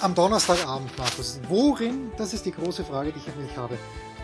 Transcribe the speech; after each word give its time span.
am 0.00 0.14
Donnerstagabend, 0.14 0.96
Markus. 0.96 1.40
Worin, 1.48 2.10
das 2.16 2.32
ist 2.32 2.46
die 2.46 2.52
große 2.52 2.84
Frage, 2.84 3.12
die 3.12 3.18
ich 3.18 3.36
mich 3.36 3.56
habe, 3.56 3.76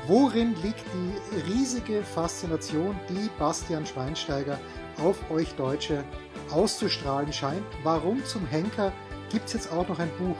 worin 0.06 0.54
liegt 0.62 0.84
die 0.94 1.52
riesige 1.52 2.02
Faszination, 2.02 2.96
die 3.08 3.28
Bastian 3.38 3.84
Schweinsteiger 3.84 4.58
auf 5.04 5.18
euch 5.30 5.54
Deutsche 5.56 6.02
auszustrahlen 6.50 7.32
scheint? 7.32 7.64
Warum 7.82 8.24
zum 8.24 8.46
Henker 8.46 8.92
gibt 9.30 9.46
es 9.46 9.52
jetzt 9.52 9.72
auch 9.72 9.86
noch 9.88 9.98
ein 9.98 10.10
Buch 10.18 10.36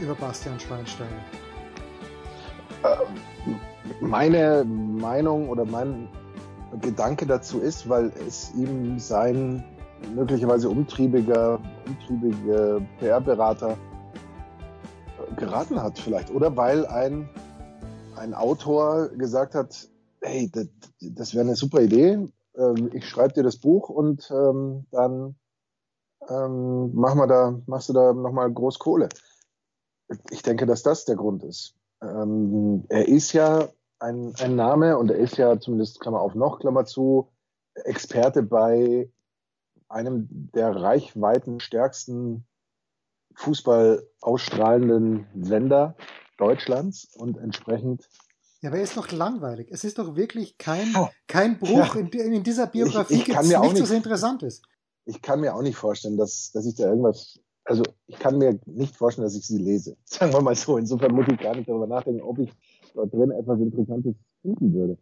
über 0.00 0.14
Bastian 0.14 0.60
Schweinsteiger? 0.60 1.10
Meine 4.00 4.64
Meinung 4.64 5.48
oder 5.48 5.64
mein 5.64 6.08
Gedanke 6.80 7.26
dazu 7.26 7.58
ist, 7.58 7.88
weil 7.88 8.12
es 8.26 8.52
ihm 8.54 8.98
sein 9.00 9.64
möglicherweise 10.14 10.68
umtriebiger, 10.68 11.58
umtriebige 11.86 12.80
PR-Berater 13.00 13.76
geraten 15.36 15.82
hat 15.82 15.98
vielleicht. 15.98 16.30
Oder 16.30 16.56
weil 16.56 16.86
ein, 16.86 17.28
ein 18.16 18.34
Autor 18.34 19.08
gesagt 19.08 19.54
hat, 19.54 19.88
hey, 20.20 20.50
das, 20.50 20.68
das 21.00 21.34
wäre 21.34 21.44
eine 21.44 21.56
super 21.56 21.80
Idee, 21.80 22.28
ähm, 22.56 22.90
ich 22.92 23.08
schreibe 23.08 23.34
dir 23.34 23.42
das 23.42 23.56
Buch 23.56 23.88
und 23.88 24.30
ähm, 24.30 24.86
dann 24.90 25.36
ähm, 26.28 26.90
mach 26.94 27.14
mal 27.14 27.26
da, 27.26 27.58
machst 27.66 27.88
du 27.88 27.92
da 27.92 28.12
nochmal 28.12 28.52
groß 28.52 28.78
Kohle. 28.78 29.08
Ich 30.30 30.42
denke, 30.42 30.66
dass 30.66 30.82
das 30.82 31.04
der 31.04 31.16
Grund 31.16 31.42
ist. 31.44 31.74
Ähm, 32.02 32.84
er 32.88 33.08
ist 33.08 33.32
ja 33.32 33.68
ein, 33.98 34.34
ein 34.40 34.56
Name 34.56 34.98
und 34.98 35.10
er 35.10 35.18
ist 35.18 35.36
ja 35.36 35.58
zumindest 35.60 36.00
Klammer 36.00 36.20
auf 36.20 36.34
noch, 36.34 36.60
Klammer 36.60 36.84
zu, 36.84 37.28
Experte 37.74 38.42
bei 38.42 39.10
einem 39.88 40.28
der 40.54 40.74
reichweitenstärksten 40.74 42.44
Fußball 43.38 44.04
ausstrahlenden 44.20 45.26
Sender 45.40 45.96
Deutschlands 46.38 47.08
und 47.16 47.38
entsprechend. 47.38 48.08
Ja, 48.60 48.70
aber 48.70 48.78
er 48.78 48.84
ist 48.84 48.96
doch 48.96 49.12
langweilig. 49.12 49.68
Es 49.70 49.84
ist 49.84 49.98
doch 49.98 50.16
wirklich 50.16 50.58
kein, 50.58 50.92
kein 51.28 51.58
Bruch 51.58 51.94
ja. 51.94 52.00
in, 52.00 52.08
in, 52.08 52.42
dieser 52.42 52.66
Biografie, 52.66 53.22
gibt 53.22 53.38
es 53.38 53.48
nichts, 53.48 53.80
was 53.80 53.90
interessant 53.92 54.42
ist. 54.42 54.64
Ich 55.04 55.22
kann 55.22 55.40
mir 55.40 55.54
auch 55.54 55.62
nicht 55.62 55.76
vorstellen, 55.76 56.16
dass, 56.16 56.50
dass 56.52 56.66
ich 56.66 56.74
da 56.74 56.88
irgendwas, 56.88 57.38
also 57.64 57.84
ich 58.08 58.18
kann 58.18 58.38
mir 58.38 58.58
nicht 58.66 58.96
vorstellen, 58.96 59.24
dass 59.24 59.36
ich 59.36 59.46
sie 59.46 59.58
lese. 59.58 59.96
Sagen 60.04 60.32
wir 60.32 60.40
mal 60.40 60.56
so. 60.56 60.76
Insofern 60.76 61.14
muss 61.14 61.26
ich 61.28 61.38
gar 61.38 61.54
nicht 61.54 61.68
darüber 61.68 61.86
nachdenken, 61.86 62.22
ob 62.22 62.38
ich 62.40 62.52
dort 62.94 63.12
drin 63.12 63.30
etwas 63.30 63.60
Interessantes 63.60 64.16
finden 64.42 64.74
würde. 64.74 64.98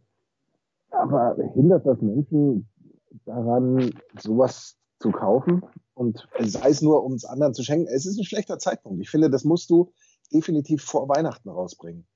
Aber 0.90 1.36
hindert 1.54 1.86
das 1.86 2.00
Menschen 2.02 2.68
daran, 3.24 3.92
sowas 4.20 4.76
zu 5.06 5.12
kaufen 5.12 5.62
und 5.94 6.28
sei 6.40 6.68
es 6.68 6.82
nur, 6.82 7.04
um 7.04 7.14
es 7.14 7.24
anderen 7.24 7.54
zu 7.54 7.62
schenken. 7.62 7.86
Es 7.86 8.06
ist 8.06 8.18
ein 8.18 8.24
schlechter 8.24 8.58
Zeitpunkt. 8.58 9.00
Ich 9.00 9.10
finde, 9.10 9.30
das 9.30 9.44
musst 9.44 9.70
du 9.70 9.92
definitiv 10.32 10.82
vor 10.82 11.08
Weihnachten 11.08 11.48
rausbringen. 11.48 12.06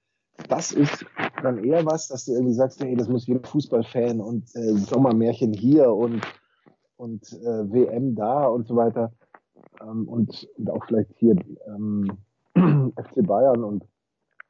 Das 0.48 0.72
ist 0.72 1.06
dann 1.42 1.62
eher 1.62 1.84
was, 1.86 2.08
dass 2.08 2.24
du 2.24 2.32
irgendwie 2.32 2.54
sagst, 2.54 2.80
hey, 2.80 2.96
das 2.96 3.08
muss 3.08 3.26
jeder 3.26 3.46
Fußballfan 3.46 4.20
und 4.20 4.54
äh, 4.56 4.72
Sommermärchen 4.74 5.52
hier 5.52 5.92
und, 5.92 6.22
und 6.96 7.32
äh, 7.32 7.72
WM 7.72 8.14
da 8.14 8.46
und 8.46 8.66
so 8.66 8.74
weiter. 8.74 9.12
Ähm, 9.80 10.08
und, 10.08 10.48
und 10.56 10.70
auch 10.70 10.84
vielleicht 10.86 11.10
hier 11.18 11.36
ähm, 11.66 12.18
FC 12.96 13.24
Bayern 13.26 13.62
und, 13.62 13.84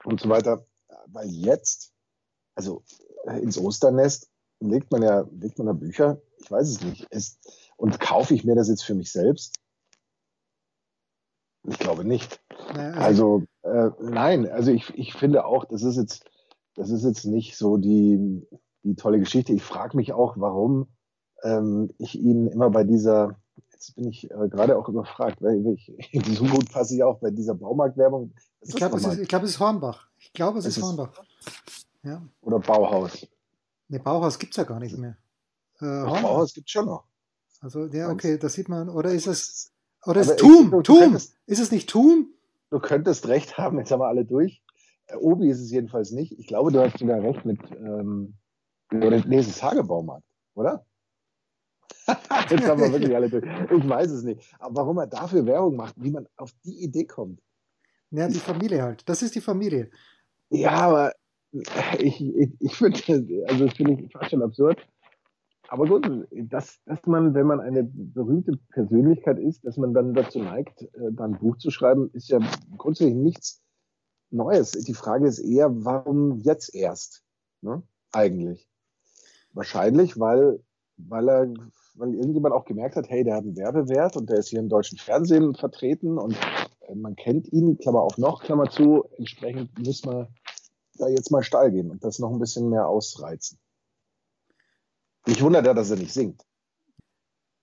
und 0.05 0.21
so 0.21 0.29
weiter. 0.29 0.65
Weil 1.09 1.29
jetzt, 1.29 1.93
also 2.55 2.85
äh, 3.27 3.41
ins 3.41 3.59
Osternest 3.59 4.31
legt 4.61 4.93
man 4.93 5.03
ja, 5.03 5.27
legt 5.33 5.59
man 5.59 5.67
da 5.67 5.73
Bücher, 5.73 6.21
ich 6.39 6.51
weiß 6.51 6.69
es 6.69 6.83
nicht. 6.83 7.07
Es, 7.11 7.39
und 7.81 7.99
kaufe 7.99 8.35
ich 8.35 8.45
mir 8.45 8.55
das 8.55 8.69
jetzt 8.69 8.85
für 8.85 8.95
mich 8.95 9.11
selbst? 9.11 9.59
Ich 11.67 11.79
glaube 11.79 12.05
nicht. 12.05 12.41
Also 12.75 13.45
äh, 13.63 13.91
nein, 14.01 14.51
also 14.51 14.71
ich, 14.71 14.91
ich 14.99 15.15
finde 15.15 15.47
auch, 15.47 15.65
das 15.65 15.83
ist 15.83 15.97
jetzt, 15.97 16.25
das 16.75 16.91
ist 16.91 17.05
jetzt 17.05 17.25
nicht 17.25 17.57
so 17.57 17.79
die, 17.79 18.47
die 18.83 18.97
tolle 18.97 19.19
Geschichte. 19.19 19.55
Ich 19.55 19.63
frage 19.63 19.97
mich 19.97 20.13
auch, 20.13 20.35
warum 20.37 20.89
ähm, 21.43 21.91
ich 21.97 22.19
ihn 22.19 22.49
immer 22.49 22.69
bei 22.69 22.85
dieser, 22.85 23.37
jetzt 23.73 23.95
bin 23.97 24.09
ich 24.09 24.31
äh, 24.31 24.49
gerade 24.49 24.79
auch 24.79 24.89
überfragt, 24.89 25.41
weil 25.41 25.67
ich, 25.69 25.91
so 26.37 26.45
gut 26.45 26.71
passe 26.71 26.95
ich 26.95 27.03
auch 27.03 27.19
bei 27.19 27.31
dieser 27.31 27.55
Baumarktwerbung. 27.55 28.35
Ich 28.61 28.75
glaube, 28.75 28.99
es, 28.99 29.07
ist, 29.07 29.29
glaub, 29.29 29.43
es 29.43 29.51
ist 29.51 29.61
Hornbach. 29.61 30.09
Ich 30.19 30.35
glaube, 30.35 30.59
es, 30.59 30.67
es 30.67 30.77
ist 30.77 30.83
Hornbach. 30.83 31.13
Ja. 32.03 32.23
Oder 32.43 32.59
Bauhaus. 32.59 33.27
Ne, 33.89 34.01
Bauhaus 34.01 34.39
gibt 34.39 34.53
es 34.53 34.59
ja 34.59 34.65
gar 34.65 34.81
nicht 34.81 34.99
mehr. 34.99 35.17
Äh, 35.81 36.05
Bauhaus 36.05 36.53
gibt 36.53 36.69
es 36.69 36.73
schon 36.73 36.87
noch. 36.87 37.10
Also, 37.61 37.87
ja, 37.87 38.11
okay, 38.11 38.39
das 38.39 38.55
sieht 38.55 38.69
man. 38.69 38.89
Oder 38.89 39.13
ist 39.13 39.27
es, 39.27 39.73
oder 40.07 40.21
ist 40.23 40.39
Tum? 40.39 40.75
Ich, 40.79 40.87
Tum? 40.87 40.99
Könntest, 40.99 41.37
ist 41.47 41.61
es 41.61 41.71
nicht 41.71 41.89
Tum? 41.89 42.33
Du 42.71 42.81
könntest 42.81 43.29
recht 43.29 43.59
haben, 43.59 43.79
jetzt 43.79 43.91
haben 43.91 44.01
wir 44.01 44.09
alle 44.09 44.25
durch. 44.25 44.63
Äh, 45.07 45.17
Obi 45.17 45.51
ist 45.51 45.61
es 45.61 45.71
jedenfalls 45.71 46.11
nicht. 46.11 46.39
Ich 46.39 46.47
glaube, 46.47 46.73
du 46.73 46.81
hast 46.81 46.99
sogar 46.99 47.21
recht 47.21 47.45
mit, 47.45 47.61
ähm, 47.73 48.35
oder, 48.93 49.23
nee, 49.27 49.39
es 49.39 49.49
ist 49.49 49.63
Hagebaumarkt, 49.63 50.27
oder? 50.55 50.87
jetzt 52.07 52.67
haben 52.67 52.81
wir 52.81 52.93
wirklich 52.93 53.15
alle 53.15 53.29
durch. 53.29 53.45
Ich 53.45 53.89
weiß 53.89 54.11
es 54.11 54.23
nicht. 54.23 54.41
Aber 54.59 54.77
warum 54.77 54.99
er 54.99 55.07
dafür 55.07 55.45
Werbung 55.45 55.77
macht, 55.77 55.95
wie 55.99 56.11
man 56.11 56.27
auf 56.37 56.53
die 56.65 56.83
Idee 56.83 57.05
kommt. 57.05 57.41
Ja, 58.11 58.27
die 58.29 58.39
Familie 58.39 58.83
halt. 58.83 59.09
Das 59.09 59.23
ist 59.23 59.35
die 59.35 59.41
Familie. 59.41 59.91
Ja, 60.49 60.73
aber 60.73 61.13
ich, 61.99 62.21
ich, 62.21 62.51
ich 62.59 62.75
finde, 62.75 63.45
also 63.49 63.67
das 63.67 63.77
finde 63.77 64.03
ich 64.05 64.13
fast 64.13 64.31
schon 64.31 64.43
absurd. 64.43 64.79
Aber 65.71 65.87
gut, 65.87 66.11
dass, 66.33 66.83
dass 66.85 67.07
man, 67.07 67.33
wenn 67.33 67.47
man 67.47 67.61
eine 67.61 67.85
berühmte 67.85 68.59
Persönlichkeit 68.73 69.39
ist, 69.39 69.65
dass 69.65 69.77
man 69.77 69.95
dann 69.95 70.15
dazu 70.15 70.41
neigt, 70.41 70.83
äh, 70.83 71.13
dann 71.13 71.35
ein 71.35 71.39
Buch 71.39 71.59
zu 71.59 71.71
schreiben, 71.71 72.11
ist 72.13 72.29
ja 72.29 72.41
grundsätzlich 72.77 73.15
nichts 73.15 73.63
Neues. 74.31 74.73
Die 74.73 74.95
Frage 74.95 75.29
ist 75.29 75.39
eher, 75.39 75.71
warum 75.85 76.39
jetzt 76.39 76.75
erst? 76.75 77.23
Ne? 77.61 77.85
Eigentlich. 78.11 78.69
Wahrscheinlich, 79.53 80.19
weil, 80.19 80.61
weil 80.97 81.29
er, 81.29 81.55
weil 81.95 82.17
irgendjemand 82.17 82.53
auch 82.53 82.65
gemerkt 82.65 82.97
hat, 82.97 83.09
hey, 83.09 83.23
der 83.23 83.37
hat 83.37 83.45
einen 83.45 83.57
Werbewert 83.57 84.17
und 84.17 84.29
der 84.29 84.39
ist 84.39 84.49
hier 84.49 84.59
im 84.59 84.69
deutschen 84.69 84.99
Fernsehen 84.99 85.55
vertreten 85.55 86.19
und 86.19 86.37
äh, 86.89 86.97
man 86.97 87.15
kennt 87.15 87.47
ihn, 87.53 87.79
Klammer 87.79 88.01
auf 88.01 88.19
noch, 88.19 88.43
Klammer 88.43 88.69
zu, 88.71 89.05
entsprechend 89.19 89.79
muss 89.79 90.05
man 90.05 90.27
da 90.99 91.07
jetzt 91.07 91.31
mal 91.31 91.45
steil 91.45 91.71
gehen 91.71 91.93
und 91.93 92.03
das 92.03 92.19
noch 92.19 92.33
ein 92.33 92.41
bisschen 92.41 92.71
mehr 92.71 92.89
ausreizen. 92.89 93.60
Mich 95.27 95.43
wundert 95.43 95.67
ja, 95.67 95.75
dass 95.75 95.91
er 95.91 95.97
nicht 95.97 96.13
singt. 96.13 96.43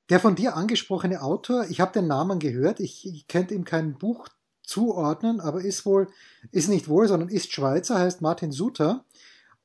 Der 0.10 0.20
von 0.20 0.36
dir 0.36 0.56
angesprochene 0.56 1.22
Autor, 1.22 1.66
ich 1.70 1.82
habe 1.82 1.92
den 1.92 2.08
Namen 2.08 2.40
gehört, 2.40 2.80
ich, 2.80 3.06
ich 3.06 3.28
könnte 3.28 3.54
ihm 3.54 3.66
kein 3.66 3.98
Buch 3.98 4.28
zuordnen, 4.64 5.40
aber 5.40 5.62
ist 5.62 5.86
wohl, 5.86 6.08
ist 6.52 6.70
nicht 6.70 6.88
wohl, 6.88 7.08
sondern 7.08 7.30
ist 7.30 7.52
Schweizer, 7.52 8.00
heißt 8.00 8.22
Martin 8.22 8.52
Suter 8.52 9.06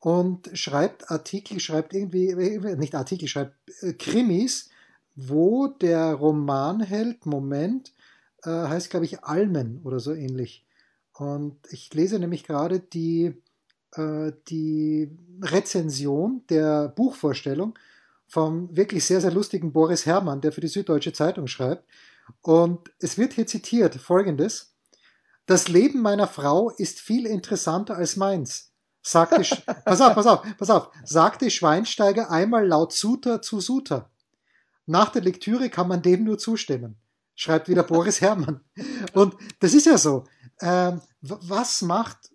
und 0.00 0.50
schreibt 0.54 1.10
Artikel, 1.10 1.60
schreibt 1.60 1.94
irgendwie, 1.94 2.34
nicht 2.76 2.94
Artikel, 2.94 3.28
schreibt 3.28 3.54
äh, 3.82 3.92
Krimis, 3.92 4.70
wo 5.14 5.68
der 5.68 6.14
Romanheld, 6.14 7.26
Moment, 7.26 7.92
äh, 8.42 8.50
heißt 8.50 8.90
glaube 8.90 9.06
ich 9.06 9.22
Almen 9.22 9.80
oder 9.84 10.00
so 10.00 10.12
ähnlich. 10.12 10.66
Und 11.12 11.56
ich 11.70 11.92
lese 11.94 12.18
nämlich 12.18 12.44
gerade 12.44 12.80
die, 12.80 13.40
äh, 13.96 14.32
die 14.48 15.10
Rezension 15.42 16.42
der 16.48 16.88
Buchvorstellung 16.88 17.78
vom 18.26 18.74
wirklich 18.74 19.04
sehr, 19.04 19.20
sehr 19.20 19.30
lustigen 19.30 19.72
Boris 19.72 20.06
Herrmann, 20.06 20.40
der 20.40 20.52
für 20.52 20.62
die 20.62 20.68
Süddeutsche 20.68 21.12
Zeitung 21.12 21.46
schreibt. 21.46 21.84
Und 22.40 22.90
es 22.98 23.18
wird 23.18 23.34
hier 23.34 23.46
zitiert 23.46 23.96
folgendes. 23.96 24.74
Das 25.46 25.68
Leben 25.68 26.00
meiner 26.00 26.26
Frau 26.26 26.70
ist 26.70 27.00
viel 27.00 27.26
interessanter 27.26 27.96
als 27.96 28.16
meins, 28.16 28.72
sagte, 29.02 29.44
Sch 29.44 29.62
pass 29.84 30.00
auf, 30.00 30.14
pass 30.14 30.26
auf, 30.26 30.56
pass 30.56 30.70
auf, 30.70 30.90
sagte 31.04 31.50
Schweinsteiger 31.50 32.30
einmal 32.30 32.66
laut 32.66 32.92
Suter 32.92 33.42
zu 33.42 33.60
Suter. 33.60 34.08
Nach 34.86 35.10
der 35.10 35.22
Lektüre 35.22 35.68
kann 35.68 35.88
man 35.88 36.00
dem 36.00 36.24
nur 36.24 36.38
zustimmen, 36.38 36.96
schreibt 37.34 37.68
wieder 37.68 37.82
Boris 37.82 38.20
Herrmann. 38.20 38.60
Und 39.12 39.36
das 39.60 39.74
ist 39.74 39.86
ja 39.86 39.98
so. 39.98 40.24
Ähm, 40.60 41.00
was 41.20 41.82
macht 41.82 42.31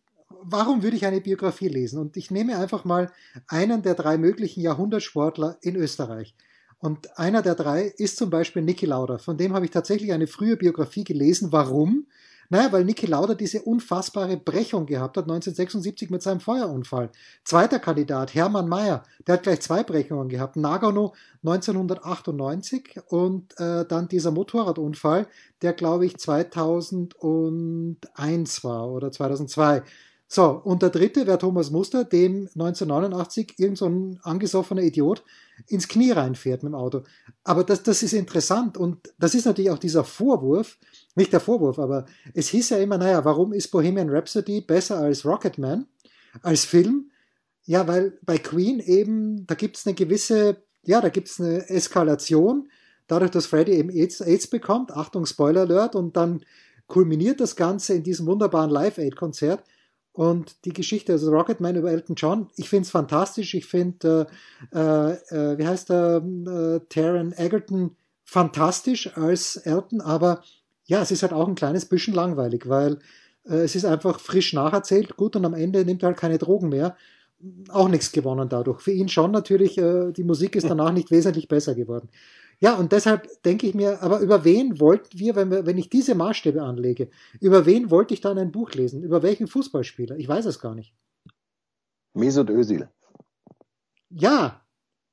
warum 0.49 0.83
würde 0.83 0.97
ich 0.97 1.05
eine 1.05 1.21
Biografie 1.21 1.67
lesen? 1.67 1.99
Und 1.99 2.17
ich 2.17 2.31
nehme 2.31 2.57
einfach 2.57 2.85
mal 2.85 3.11
einen 3.47 3.81
der 3.81 3.95
drei 3.95 4.17
möglichen 4.17 4.61
Jahrhundertsportler 4.61 5.57
in 5.61 5.75
Österreich. 5.75 6.35
Und 6.79 7.17
einer 7.17 7.41
der 7.41 7.55
drei 7.55 7.93
ist 7.97 8.17
zum 8.17 8.29
Beispiel 8.29 8.61
Niki 8.61 8.85
Lauda. 8.85 9.17
Von 9.17 9.37
dem 9.37 9.53
habe 9.53 9.65
ich 9.65 9.71
tatsächlich 9.71 10.13
eine 10.13 10.27
frühe 10.27 10.57
Biografie 10.57 11.03
gelesen. 11.03 11.51
Warum? 11.51 12.05
Naja, 12.49 12.71
weil 12.71 12.85
Niki 12.85 13.07
Lauda 13.07 13.33
diese 13.33 13.61
unfassbare 13.61 14.37
Brechung 14.37 14.85
gehabt 14.85 15.17
hat, 15.17 15.25
1976 15.25 16.09
mit 16.09 16.21
seinem 16.21 16.39
Feuerunfall. 16.39 17.09
Zweiter 17.43 17.79
Kandidat, 17.79 18.33
Hermann 18.35 18.69
Mayer, 18.69 19.03
der 19.25 19.33
hat 19.33 19.43
gleich 19.43 19.59
zwei 19.59 19.83
Brechungen 19.83 20.29
gehabt. 20.29 20.55
Nagano 20.55 21.13
1998 21.43 23.01
und 23.07 23.59
äh, 23.59 23.85
dann 23.85 24.07
dieser 24.07 24.31
Motorradunfall, 24.31 25.27
der 25.61 25.73
glaube 25.73 26.05
ich 26.05 26.15
2001 26.17 28.63
war 28.63 28.89
oder 28.89 29.11
2002. 29.11 29.83
So, 30.29 30.49
und 30.49 30.81
der 30.81 30.89
dritte 30.89 31.25
wäre 31.25 31.37
Thomas 31.37 31.71
Muster, 31.71 32.03
dem 32.03 32.49
1989 32.53 33.53
irgend 33.57 33.77
so 33.77 33.85
ein 33.85 34.19
angesoffener 34.23 34.81
Idiot 34.81 35.23
ins 35.67 35.87
Knie 35.87 36.11
reinfährt 36.11 36.63
mit 36.63 36.73
dem 36.73 36.75
Auto. 36.75 37.03
Aber 37.45 37.63
das, 37.63 37.83
das 37.83 38.03
ist 38.03 38.11
interessant 38.11 38.77
und 38.77 39.13
das 39.17 39.35
ist 39.35 39.45
natürlich 39.45 39.71
auch 39.71 39.77
dieser 39.77 40.03
Vorwurf, 40.03 40.77
nicht 41.15 41.31
der 41.31 41.39
Vorwurf, 41.39 41.79
aber 41.79 42.05
es 42.33 42.49
hieß 42.49 42.69
ja 42.71 42.77
immer, 42.77 42.97
naja, 42.97 43.23
warum 43.23 43.53
ist 43.53 43.69
Bohemian 43.69 44.09
Rhapsody 44.09 44.59
besser 44.61 44.99
als 44.99 45.25
Rocketman, 45.25 45.87
als 46.41 46.65
Film? 46.65 47.09
Ja, 47.63 47.87
weil 47.87 48.19
bei 48.23 48.37
Queen 48.37 48.79
eben, 48.79 49.47
da 49.47 49.55
gibt 49.55 49.77
es 49.77 49.87
eine 49.87 49.95
gewisse, 49.95 50.61
ja, 50.83 50.99
da 50.99 51.07
gibt 51.07 51.29
es 51.29 51.39
eine 51.39 51.69
Eskalation, 51.69 52.69
dadurch, 53.07 53.31
dass 53.31 53.45
Freddie 53.45 53.73
eben 53.73 53.89
AIDS, 53.89 54.21
AIDS 54.21 54.47
bekommt, 54.47 54.91
Achtung, 54.91 55.25
Spoiler 55.25 55.61
Alert, 55.61 55.95
und 55.95 56.17
dann 56.17 56.41
kulminiert 56.87 57.39
das 57.39 57.55
Ganze 57.55 57.93
in 57.93 58.03
diesem 58.03 58.25
wunderbaren 58.27 58.69
Live-Aid-Konzert. 58.69 59.63
Und 60.17 60.65
die 60.65 60.73
Geschichte, 60.73 61.11
also 61.11 61.29
Rocketman 61.29 61.75
über 61.75 61.91
Elton 61.91 62.15
John, 62.15 62.47
ich 62.55 62.69
finde 62.69 62.85
es 62.85 62.89
fantastisch. 62.89 63.53
Ich 63.53 63.67
finde, 63.67 64.25
äh, 64.73 65.11
äh, 65.11 65.59
wie 65.59 65.67
heißt 65.67 65.91
der, 65.91 66.23
äh, 66.25 66.79
Taron 66.89 67.33
Egerton, 67.37 67.95
fantastisch 68.23 69.15
als 69.15 69.57
Elton, 69.57 70.01
aber 70.01 70.41
ja, 70.85 71.03
es 71.03 71.11
ist 71.11 71.21
halt 71.21 71.33
auch 71.33 71.47
ein 71.47 71.53
kleines 71.53 71.85
bisschen 71.85 72.15
langweilig, 72.15 72.67
weil 72.67 72.97
äh, 73.47 73.57
es 73.57 73.75
ist 73.75 73.85
einfach 73.85 74.19
frisch 74.19 74.53
nacherzählt, 74.53 75.17
gut, 75.17 75.35
und 75.35 75.45
am 75.45 75.53
Ende 75.53 75.85
nimmt 75.85 76.01
er 76.01 76.07
halt 76.07 76.17
keine 76.17 76.39
Drogen 76.39 76.69
mehr. 76.69 76.97
Auch 77.69 77.87
nichts 77.87 78.11
gewonnen 78.11 78.49
dadurch. 78.49 78.81
Für 78.81 78.93
ihn 78.93 79.09
schon 79.09 79.29
natürlich, 79.29 79.77
äh, 79.77 80.11
die 80.13 80.23
Musik 80.23 80.55
ist 80.55 80.67
danach 80.67 80.93
nicht 80.93 81.11
wesentlich 81.11 81.47
besser 81.47 81.75
geworden. 81.75 82.09
Ja, 82.59 82.75
und 82.75 82.91
deshalb 82.91 83.43
denke 83.43 83.67
ich 83.67 83.75
mir, 83.75 84.01
aber 84.01 84.19
über 84.19 84.43
wen 84.43 84.79
wollten 84.79 85.19
wir, 85.19 85.35
wenn, 85.35 85.51
wir, 85.51 85.65
wenn 85.67 85.77
ich 85.77 85.89
diese 85.89 86.15
Maßstäbe 86.15 86.61
anlege, 86.61 87.09
über 87.39 87.65
wen 87.67 87.91
wollte 87.91 88.15
ich 88.15 88.21
dann 88.21 88.39
ein 88.39 88.51
Buch 88.51 88.71
lesen? 88.71 89.03
Über 89.03 89.21
welchen 89.21 89.47
Fußballspieler? 89.47 90.17
Ich 90.17 90.27
weiß 90.27 90.45
es 90.45 90.59
gar 90.59 90.73
nicht. 90.73 90.95
Mesut 92.13 92.49
Özil. 92.49 92.89
Ja, 94.09 94.65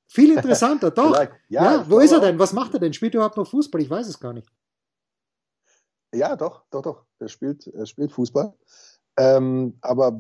viel 0.06 0.32
interessanter, 0.32 0.90
doch. 0.90 1.14
Ja, 1.14 1.28
ja 1.48 1.90
wo 1.90 1.98
ist 1.98 2.12
er 2.12 2.20
denn? 2.20 2.38
Was 2.38 2.54
macht 2.54 2.72
er 2.72 2.80
denn? 2.80 2.94
Spielt 2.94 3.14
er 3.14 3.18
überhaupt 3.18 3.36
noch 3.36 3.48
Fußball? 3.48 3.80
Ich 3.82 3.90
weiß 3.90 4.08
es 4.08 4.18
gar 4.18 4.32
nicht. 4.32 4.48
Ja, 6.14 6.36
doch, 6.36 6.64
doch, 6.70 6.82
doch. 6.82 7.04
Er 7.18 7.28
spielt, 7.28 7.66
er 7.66 7.84
spielt 7.86 8.12
Fußball. 8.12 8.54
Ähm, 9.18 9.76
aber 9.82 10.18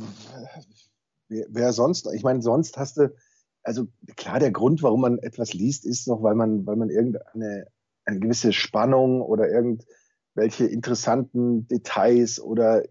wer, 1.28 1.46
wer 1.48 1.72
sonst? 1.72 2.06
Ich 2.12 2.22
meine, 2.22 2.42
sonst 2.42 2.76
hast 2.76 2.98
du, 2.98 3.14
also 3.64 3.88
klar, 4.16 4.38
der 4.38 4.52
Grund, 4.52 4.82
warum 4.82 5.00
man 5.00 5.18
etwas 5.18 5.52
liest, 5.54 5.84
ist 5.84 6.06
noch, 6.06 6.22
weil 6.22 6.34
man, 6.34 6.66
weil 6.66 6.76
man 6.76 6.90
irgendeine 6.90 7.66
eine 8.04 8.20
gewisse 8.20 8.52
Spannung 8.52 9.22
oder 9.22 9.48
irgendwelche 9.48 10.66
interessanten 10.66 11.66
Details 11.68 12.40
oder, 12.40 12.82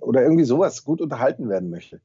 oder 0.00 0.22
irgendwie 0.22 0.44
sowas 0.44 0.84
gut 0.84 1.00
unterhalten 1.00 1.48
werden 1.48 1.70
möchte. 1.70 2.00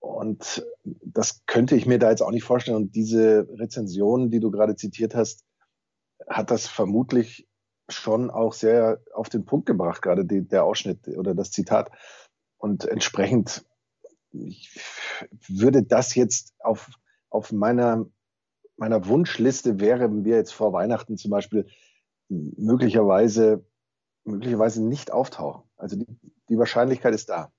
Und 0.00 0.66
das 0.82 1.44
könnte 1.46 1.76
ich 1.76 1.86
mir 1.86 1.98
da 1.98 2.10
jetzt 2.10 2.22
auch 2.22 2.30
nicht 2.30 2.44
vorstellen. 2.44 2.76
Und 2.76 2.94
diese 2.94 3.48
Rezension, 3.54 4.30
die 4.30 4.40
du 4.40 4.50
gerade 4.50 4.76
zitiert 4.76 5.14
hast, 5.14 5.44
hat 6.28 6.50
das 6.50 6.66
vermutlich 6.66 7.48
schon 7.88 8.30
auch 8.30 8.52
sehr 8.52 9.00
auf 9.12 9.28
den 9.28 9.44
Punkt 9.44 9.66
gebracht, 9.66 10.02
gerade 10.02 10.24
die, 10.24 10.46
der 10.46 10.64
Ausschnitt 10.64 11.06
oder 11.08 11.34
das 11.34 11.50
Zitat. 11.50 11.90
Und 12.58 12.84
entsprechend 12.86 13.64
ich 14.34 14.70
würde 15.48 15.82
das 15.82 16.14
jetzt 16.14 16.54
auf, 16.58 16.90
auf 17.30 17.52
meiner, 17.52 18.06
meiner 18.76 19.06
Wunschliste 19.06 19.80
wäre 19.80 20.24
wir 20.24 20.36
jetzt 20.36 20.52
vor 20.52 20.72
Weihnachten 20.72 21.16
zum 21.16 21.30
Beispiel 21.30 21.66
möglicherweise, 22.28 23.64
möglicherweise 24.24 24.82
nicht 24.82 25.12
auftauchen. 25.12 25.62
Also 25.76 25.96
die, 25.96 26.06
die 26.48 26.58
Wahrscheinlichkeit 26.58 27.14
ist 27.14 27.28
da. 27.28 27.52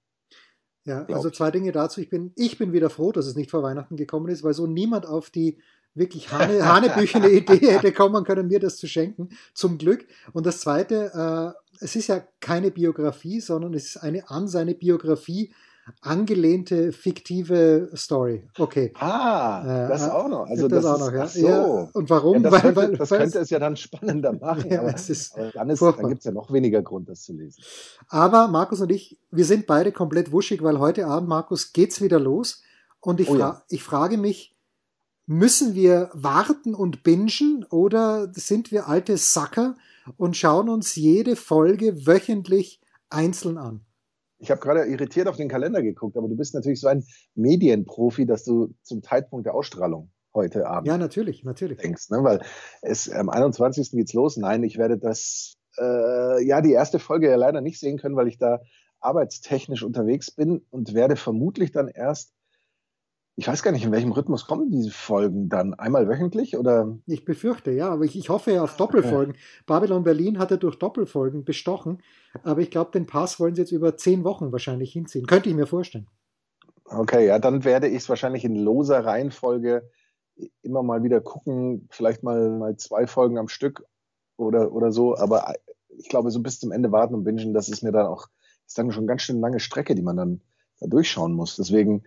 Ja, 0.85 1.03
also 1.05 1.31
zwei 1.31 1.49
Dinge 1.49 1.71
dazu. 1.71 1.99
Ich 1.99 2.09
bin, 2.09 2.31
ich 2.35 2.59
bin 2.59 2.71
wieder 2.71 2.91
froh, 2.91 3.11
dass 3.11 3.25
es 3.25 3.35
nicht 3.35 3.49
vor 3.49 3.63
Weihnachten 3.63 3.95
gekommen 3.95 4.29
ist, 4.29 4.43
weil 4.43 4.53
so 4.53 4.67
niemand 4.67 5.07
auf 5.07 5.31
die 5.31 5.57
wirklich 5.95 6.31
Hane, 6.31 6.63
hanebüchene 6.65 7.29
Idee 7.29 7.71
hätte 7.71 7.91
kommen 7.91 8.23
können, 8.23 8.47
mir 8.47 8.59
das 8.59 8.77
zu 8.77 8.87
schenken. 8.87 9.29
Zum 9.55 9.79
Glück. 9.79 10.05
Und 10.33 10.45
das 10.45 10.59
Zweite, 10.59 11.55
äh, 11.79 11.83
es 11.83 11.95
ist 11.95 12.07
ja 12.07 12.23
keine 12.39 12.69
Biografie, 12.69 13.39
sondern 13.39 13.73
es 13.73 13.87
ist 13.87 13.97
eine 13.97 14.29
an 14.29 14.47
seine 14.47 14.75
Biografie 14.75 15.53
angelehnte 16.01 16.91
fiktive 16.91 17.91
Story. 17.95 18.47
Okay. 18.57 18.91
Ah, 18.95 19.87
das 19.87 20.07
äh, 20.07 20.09
auch 20.09 20.27
noch. 20.27 20.47
Also 20.47 20.67
das, 20.67 20.83
das 20.83 20.93
auch 20.93 20.99
noch, 20.99 21.13
ja. 21.13 21.27
So. 21.27 21.47
ja. 21.47 21.89
Und 21.93 22.09
warum? 22.09 22.43
Ja, 22.43 22.49
das, 22.49 22.63
weil, 22.63 22.73
könnte, 22.73 22.97
das 22.97 23.11
weil, 23.11 23.19
könnte 23.19 23.39
es 23.39 23.49
ja 23.49 23.59
dann 23.59 23.77
spannender 23.77 24.33
machen. 24.39 24.71
Ja, 24.71 24.81
aber, 24.81 24.95
ist 24.95 25.35
aber 25.35 25.51
dann, 25.51 25.67
dann 25.67 26.09
gibt 26.09 26.19
es 26.19 26.25
ja 26.25 26.31
noch 26.31 26.51
weniger 26.51 26.81
Grund, 26.81 27.09
das 27.09 27.23
zu 27.23 27.33
lesen. 27.33 27.61
Aber 28.09 28.47
Markus 28.47 28.81
und 28.81 28.91
ich, 28.91 29.19
wir 29.31 29.45
sind 29.45 29.67
beide 29.67 29.91
komplett 29.91 30.31
wuschig, 30.31 30.63
weil 30.63 30.79
heute 30.79 31.05
Abend, 31.05 31.29
Markus, 31.29 31.73
geht's 31.73 32.01
wieder 32.01 32.19
los. 32.19 32.63
Und 32.99 33.19
ich, 33.19 33.29
oh, 33.29 33.35
fra 33.35 33.63
ich 33.69 33.83
frage 33.83 34.17
mich, 34.17 34.55
müssen 35.27 35.75
wir 35.75 36.09
warten 36.13 36.73
und 36.73 37.03
bingen 37.03 37.65
oder 37.69 38.31
sind 38.33 38.71
wir 38.71 38.87
alte 38.87 39.17
Sacker 39.17 39.75
und 40.17 40.37
schauen 40.37 40.69
uns 40.69 40.95
jede 40.95 41.35
Folge 41.35 42.07
wöchentlich 42.07 42.81
einzeln 43.09 43.57
an? 43.57 43.81
Ich 44.37 44.51
habe 44.51 44.59
gerade 44.59 44.85
irritiert 44.85 45.27
auf 45.27 45.37
den 45.37 45.49
Kalender 45.49 45.81
geguckt, 45.81 46.17
aber 46.17 46.27
du 46.27 46.35
bist 46.35 46.53
natürlich 46.53 46.81
so 46.81 46.87
ein 46.87 47.03
Medienprofi, 47.35 48.25
dass 48.25 48.43
du 48.43 48.73
zum 48.81 49.01
Zeitpunkt 49.01 49.45
der 49.45 49.55
Ausstrahlung 49.55 50.11
heute 50.33 50.67
Abend. 50.67 50.87
Ja, 50.87 50.97
natürlich, 50.97 51.43
natürlich. 51.43 51.77
Denkst, 51.77 52.09
ne? 52.09 52.23
Weil 52.23 52.41
es 52.81 53.09
am 53.09 53.29
21. 53.29 53.91
geht's 53.91 54.13
los. 54.13 54.37
Nein, 54.37 54.63
ich 54.63 54.77
werde 54.77 54.97
das, 54.97 55.55
äh, 55.77 56.43
ja, 56.45 56.61
die 56.61 56.73
erste 56.73 56.99
Folge 56.99 57.29
ja 57.29 57.37
leider 57.37 57.61
nicht 57.61 57.79
sehen 57.79 57.97
können, 57.97 58.15
weil 58.15 58.27
ich 58.27 58.37
da 58.37 58.59
arbeitstechnisch 58.99 59.83
unterwegs 59.83 60.31
bin 60.31 60.65
und 60.69 60.93
werde 60.93 61.15
vermutlich 61.15 61.71
dann 61.71 61.87
erst 61.87 62.33
ich 63.37 63.47
weiß 63.47 63.63
gar 63.63 63.71
nicht, 63.71 63.83
in 63.83 63.91
welchem 63.91 64.13
Rhythmus 64.13 64.47
kommen 64.47 64.71
diese 64.71 64.91
Folgen 64.91 65.49
dann? 65.49 65.73
Einmal 65.73 66.07
wöchentlich 66.07 66.57
oder? 66.57 66.97
Ich 67.05 67.25
befürchte, 67.25 67.71
ja, 67.71 67.89
aber 67.89 68.05
ich, 68.05 68.17
ich 68.17 68.29
hoffe 68.29 68.51
ja 68.51 68.63
auf 68.63 68.77
Doppelfolgen. 68.77 69.33
Okay. 69.33 69.63
Babylon 69.65 70.03
Berlin 70.03 70.39
hatte 70.39 70.57
durch 70.57 70.79
Doppelfolgen 70.79 71.43
bestochen, 71.43 72.01
aber 72.43 72.61
ich 72.61 72.71
glaube, 72.71 72.91
den 72.91 73.05
Pass 73.05 73.39
wollen 73.39 73.55
sie 73.55 73.61
jetzt 73.61 73.71
über 73.71 73.97
zehn 73.97 74.23
Wochen 74.23 74.51
wahrscheinlich 74.51 74.93
hinziehen. 74.93 75.25
Könnte 75.25 75.49
ich 75.49 75.55
mir 75.55 75.67
vorstellen. 75.67 76.07
Okay, 76.85 77.27
ja, 77.27 77.39
dann 77.39 77.65
werde 77.65 77.87
ich 77.87 77.97
es 77.97 78.09
wahrscheinlich 78.09 78.45
in 78.45 78.55
loser 78.55 79.03
Reihenfolge 79.03 79.89
immer 80.61 80.83
mal 80.83 81.03
wieder 81.03 81.19
gucken, 81.19 81.87
vielleicht 81.89 82.23
mal, 82.23 82.49
mal 82.49 82.77
zwei 82.77 83.07
Folgen 83.07 83.37
am 83.37 83.47
Stück 83.47 83.83
oder, 84.37 84.71
oder 84.71 84.91
so, 84.91 85.17
aber 85.17 85.53
ich 85.97 86.09
glaube, 86.09 86.31
so 86.31 86.41
bis 86.41 86.59
zum 86.59 86.71
Ende 86.71 86.91
warten 86.91 87.15
und 87.15 87.23
bingen, 87.23 87.53
das 87.53 87.69
ist 87.69 87.83
mir 87.83 87.91
dann 87.91 88.05
auch, 88.05 88.27
ist 88.67 88.77
dann 88.77 88.91
schon 88.91 89.07
ganz 89.07 89.23
schön 89.23 89.39
lange 89.39 89.59
Strecke, 89.59 89.95
die 89.95 90.01
man 90.01 90.17
dann 90.17 90.41
da 90.79 90.87
durchschauen 90.87 91.33
muss. 91.33 91.55
Deswegen, 91.55 92.03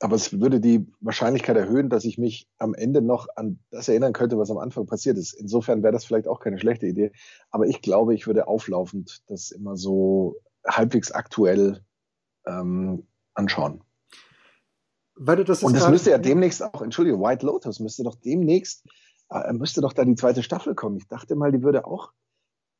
aber 0.00 0.16
es 0.16 0.40
würde 0.40 0.60
die 0.60 0.86
Wahrscheinlichkeit 1.00 1.56
erhöhen, 1.56 1.90
dass 1.90 2.06
ich 2.06 2.16
mich 2.16 2.48
am 2.58 2.72
Ende 2.72 3.02
noch 3.02 3.28
an 3.36 3.58
das 3.70 3.86
erinnern 3.88 4.14
könnte, 4.14 4.38
was 4.38 4.50
am 4.50 4.56
Anfang 4.56 4.86
passiert 4.86 5.18
ist. 5.18 5.34
Insofern 5.34 5.82
wäre 5.82 5.92
das 5.92 6.06
vielleicht 6.06 6.26
auch 6.26 6.40
keine 6.40 6.58
schlechte 6.58 6.86
Idee. 6.86 7.12
Aber 7.50 7.66
ich 7.66 7.82
glaube, 7.82 8.14
ich 8.14 8.26
würde 8.26 8.48
auflaufend 8.48 9.22
das 9.28 9.50
immer 9.50 9.76
so 9.76 10.36
halbwegs 10.66 11.12
aktuell 11.12 11.84
ähm, 12.46 13.06
anschauen. 13.34 13.82
Weil 15.16 15.36
du 15.36 15.44
das 15.44 15.62
Und 15.62 15.76
das 15.76 15.90
müsste 15.90 16.10
ja 16.10 16.18
demnächst 16.18 16.62
auch, 16.62 16.80
Entschuldige, 16.80 17.20
White 17.20 17.44
Lotus 17.44 17.78
müsste 17.78 18.02
doch 18.02 18.14
demnächst, 18.14 18.86
äh, 19.28 19.52
müsste 19.52 19.82
doch 19.82 19.92
da 19.92 20.06
die 20.06 20.14
zweite 20.14 20.42
Staffel 20.42 20.74
kommen. 20.74 20.96
Ich 20.96 21.08
dachte 21.08 21.36
mal, 21.36 21.52
die 21.52 21.62
würde 21.62 21.84
auch 21.84 22.12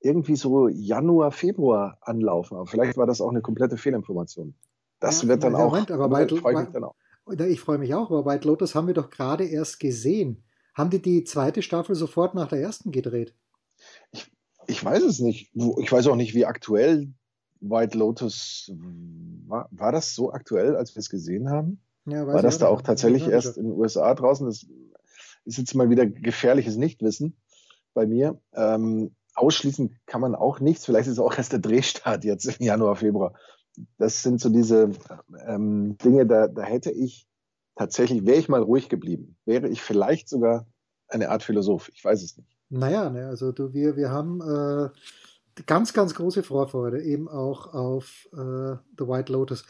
irgendwie 0.00 0.36
so 0.36 0.68
Januar, 0.68 1.32
Februar 1.32 1.98
anlaufen. 2.00 2.56
Aber 2.56 2.66
vielleicht 2.66 2.96
war 2.96 3.06
das 3.06 3.20
auch 3.20 3.28
eine 3.28 3.42
komplette 3.42 3.76
Fehlinformation. 3.76 4.54
Das 5.00 5.20
ja, 5.20 5.28
wird 5.28 5.44
dann 5.44 5.54
auch, 5.54 5.72
Moment, 5.72 5.90
aber 5.90 6.10
White, 6.10 6.36
freue 6.36 6.54
ich 6.54 6.60
mich 6.60 6.70
dann 6.70 6.84
auch. 6.84 6.94
Ich 7.38 7.60
freue 7.60 7.78
mich 7.78 7.94
auch, 7.94 8.10
aber 8.10 8.26
White 8.26 8.46
Lotus 8.46 8.75
haben 8.75 8.87
wir 8.87 8.94
doch 8.94 9.10
gerade 9.10 9.44
erst 9.44 9.80
gesehen. 9.80 10.44
Haben 10.75 10.90
die 10.90 11.02
die 11.02 11.25
zweite 11.25 11.62
Staffel 11.62 11.94
sofort 11.94 12.34
nach 12.34 12.49
der 12.49 12.60
ersten 12.60 12.90
gedreht? 12.92 13.34
Ich, 14.12 14.30
ich 14.66 14.84
weiß 14.84 15.02
es 15.02 15.18
nicht. 15.18 15.52
Ich 15.78 15.92
weiß 15.92 16.06
auch 16.06 16.16
nicht, 16.16 16.34
wie 16.34 16.46
aktuell 16.46 17.12
White 17.60 17.99
Lotus 17.99 18.72
war. 19.46 19.68
War 19.70 19.92
das 19.92 20.14
so 20.14 20.32
aktuell, 20.32 20.76
als 20.76 20.94
wir 20.94 21.00
es 21.00 21.10
gesehen 21.10 21.50
haben? 21.50 21.80
Ja, 22.06 22.26
war 22.26 22.42
das 22.42 22.58
da 22.58 22.68
auch 22.68 22.82
tatsächlich 22.82 23.28
erst 23.28 23.58
in 23.58 23.64
den 23.64 23.78
USA 23.78 24.14
draußen? 24.14 24.46
Das 24.46 24.66
ist 25.44 25.58
jetzt 25.58 25.75
mal 25.75 25.90
wieder 25.90 26.06
gefährliches 26.06 26.76
Nichtwissen 26.76 27.37
bei 27.94 28.06
mir. 28.06 28.40
Ähm, 28.54 29.14
ausschließen 29.34 29.99
kann 30.06 30.20
man 30.20 30.34
auch 30.34 30.60
nichts. 30.60 30.87
Vielleicht 30.87 31.06
ist 31.06 31.14
es 31.14 31.18
auch 31.18 31.37
erst 31.37 31.52
der 31.52 31.60
Drehstart 31.60 32.25
jetzt 32.25 32.46
im 32.46 32.64
Januar, 32.64 32.96
Februar 32.96 33.34
das 33.99 34.22
sind 34.22 34.40
so 34.40 34.49
diese 34.49 34.90
ähm, 35.46 35.96
Dinge, 35.99 36.26
da, 36.26 36.49
da 36.49 36.62
hätte 36.62 36.90
ich 36.90 37.26
tatsächlich, 37.76 38.26
wäre 38.26 38.38
ich 38.38 38.49
mal 38.49 38.62
ruhig 38.62 38.88
geblieben, 38.88 39.37
wäre 39.44 39.68
ich 39.68 39.82
vielleicht 39.82 40.28
sogar 40.28 40.66
eine 41.08 41.30
Art 41.30 41.42
Philosoph. 41.42 41.90
Ich 41.94 42.04
weiß 42.04 42.22
es 42.22 42.37
nicht. 42.37 42.56
Naja, 42.68 43.10
ne, 43.10 43.26
also 43.26 43.52
du, 43.52 43.72
wir, 43.72 43.96
wir 43.96 44.10
haben, 44.10 44.40
äh, 44.40 44.90
ganz, 45.66 45.92
ganz 45.92 46.14
große 46.14 46.42
Vorfreude 46.42 47.02
eben 47.02 47.28
auch 47.28 47.72
auf 47.72 48.28
äh, 48.32 48.76
The 48.99 49.06
White 49.06 49.32
Lotus. 49.32 49.64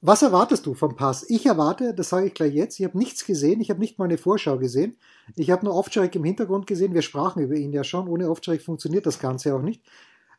Was 0.00 0.22
erwartest 0.22 0.64
du 0.66 0.74
vom 0.74 0.94
Pass? 0.94 1.28
Ich 1.28 1.46
erwarte, 1.46 1.92
das 1.92 2.10
sage 2.10 2.28
ich 2.28 2.34
gleich 2.34 2.54
jetzt, 2.54 2.78
ich 2.78 2.86
habe 2.86 2.96
nichts 2.96 3.26
gesehen, 3.26 3.60
ich 3.60 3.70
habe 3.70 3.80
nicht 3.80 3.98
mal 3.98 4.04
eine 4.04 4.18
Vorschau 4.18 4.56
gesehen. 4.58 4.96
Ich 5.34 5.50
habe 5.50 5.64
nur 5.64 5.74
Ovtcharek 5.74 6.14
im 6.14 6.24
Hintergrund 6.24 6.66
gesehen, 6.68 6.94
wir 6.94 7.02
sprachen 7.02 7.42
über 7.42 7.56
ihn 7.56 7.72
ja 7.72 7.82
schon, 7.82 8.08
ohne 8.08 8.30
Ovtcharek 8.30 8.62
funktioniert 8.62 9.06
das 9.06 9.18
Ganze 9.18 9.54
auch 9.54 9.62
nicht. 9.62 9.82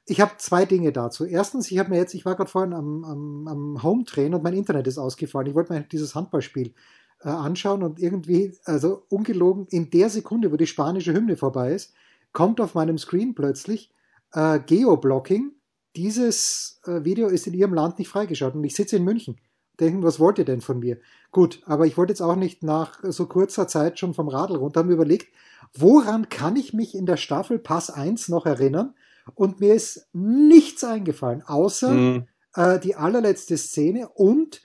Ich 0.10 0.22
habe 0.22 0.32
zwei 0.38 0.66
Dinge 0.66 0.92
dazu. 0.92 1.24
Erstens, 1.24 1.70
ich 1.70 1.78
habe 1.78 1.92
mir 1.92 1.98
jetzt, 1.98 2.16
ich 2.16 2.26
war 2.26 2.36
gerade 2.36 2.50
vorhin 2.50 2.74
am, 2.74 3.04
am, 3.06 3.48
am 3.48 3.84
Home-Train 3.84 4.34
und 4.34 4.44
mein 4.44 4.56
Internet 4.56 4.88
ist 4.88 4.98
ausgefallen. 4.98 5.48
Ich 5.48 5.54
wollte 5.54 5.72
mir 5.72 5.82
dieses 5.82 6.16
Handballspiel 6.16 6.74
äh, 7.22 7.30
anschauen 7.30 7.84
und 7.84 8.00
irgendwie, 8.00 8.58
also 8.66 9.04
ungelogen, 9.10 9.68
in 9.70 9.92
der 9.92 10.10
Sekunde, 10.10 10.52
wo 10.52 10.58
die 10.58 10.66
spanische 10.66 11.14
Hymne 11.14 11.38
vorbei 11.38 11.74
ist, 11.74 11.94
kommt 12.34 12.60
auf 12.60 12.74
meinem 12.74 12.98
Screen 12.98 13.36
plötzlich 13.36 13.94
äh, 14.34 14.60
Geoblocking. 14.60 15.52
Dieses 15.96 16.82
äh, 16.86 17.04
Video 17.04 17.28
ist 17.28 17.46
in 17.46 17.54
ihrem 17.54 17.76
Land 17.76 18.00
nicht 18.00 18.10
freigeschaltet 18.10 18.58
und 18.58 18.64
ich 18.64 18.76
sitze 18.76 18.98
in 18.98 19.04
München 19.04 19.38
denken, 19.80 20.02
was 20.02 20.20
wollt 20.20 20.40
ihr 20.40 20.46
denn 20.46 20.62
von 20.62 20.80
mir? 20.80 20.98
Gut, 21.32 21.62
aber 21.66 21.86
ich 21.86 21.98
wollte 21.98 22.12
jetzt 22.12 22.22
auch 22.22 22.36
nicht 22.36 22.64
nach 22.64 23.00
so 23.04 23.28
kurzer 23.28 23.68
Zeit 23.68 24.00
schon 24.00 24.14
vom 24.14 24.28
Radl 24.28 24.56
runter, 24.56 24.82
haben 24.82 24.90
überlegt, 24.90 25.28
woran 25.74 26.30
kann 26.30 26.56
ich 26.56 26.74
mich 26.74 26.96
in 26.96 27.06
der 27.06 27.18
Staffel 27.18 27.60
Pass 27.60 27.90
1 27.90 28.30
noch 28.30 28.46
erinnern? 28.46 28.96
Und 29.36 29.60
mir 29.60 29.74
ist 29.74 30.08
nichts 30.14 30.84
eingefallen, 30.84 31.44
außer 31.44 31.92
mhm. 31.92 32.28
äh, 32.56 32.80
die 32.80 32.96
allerletzte 32.96 33.58
Szene 33.58 34.10
und 34.10 34.62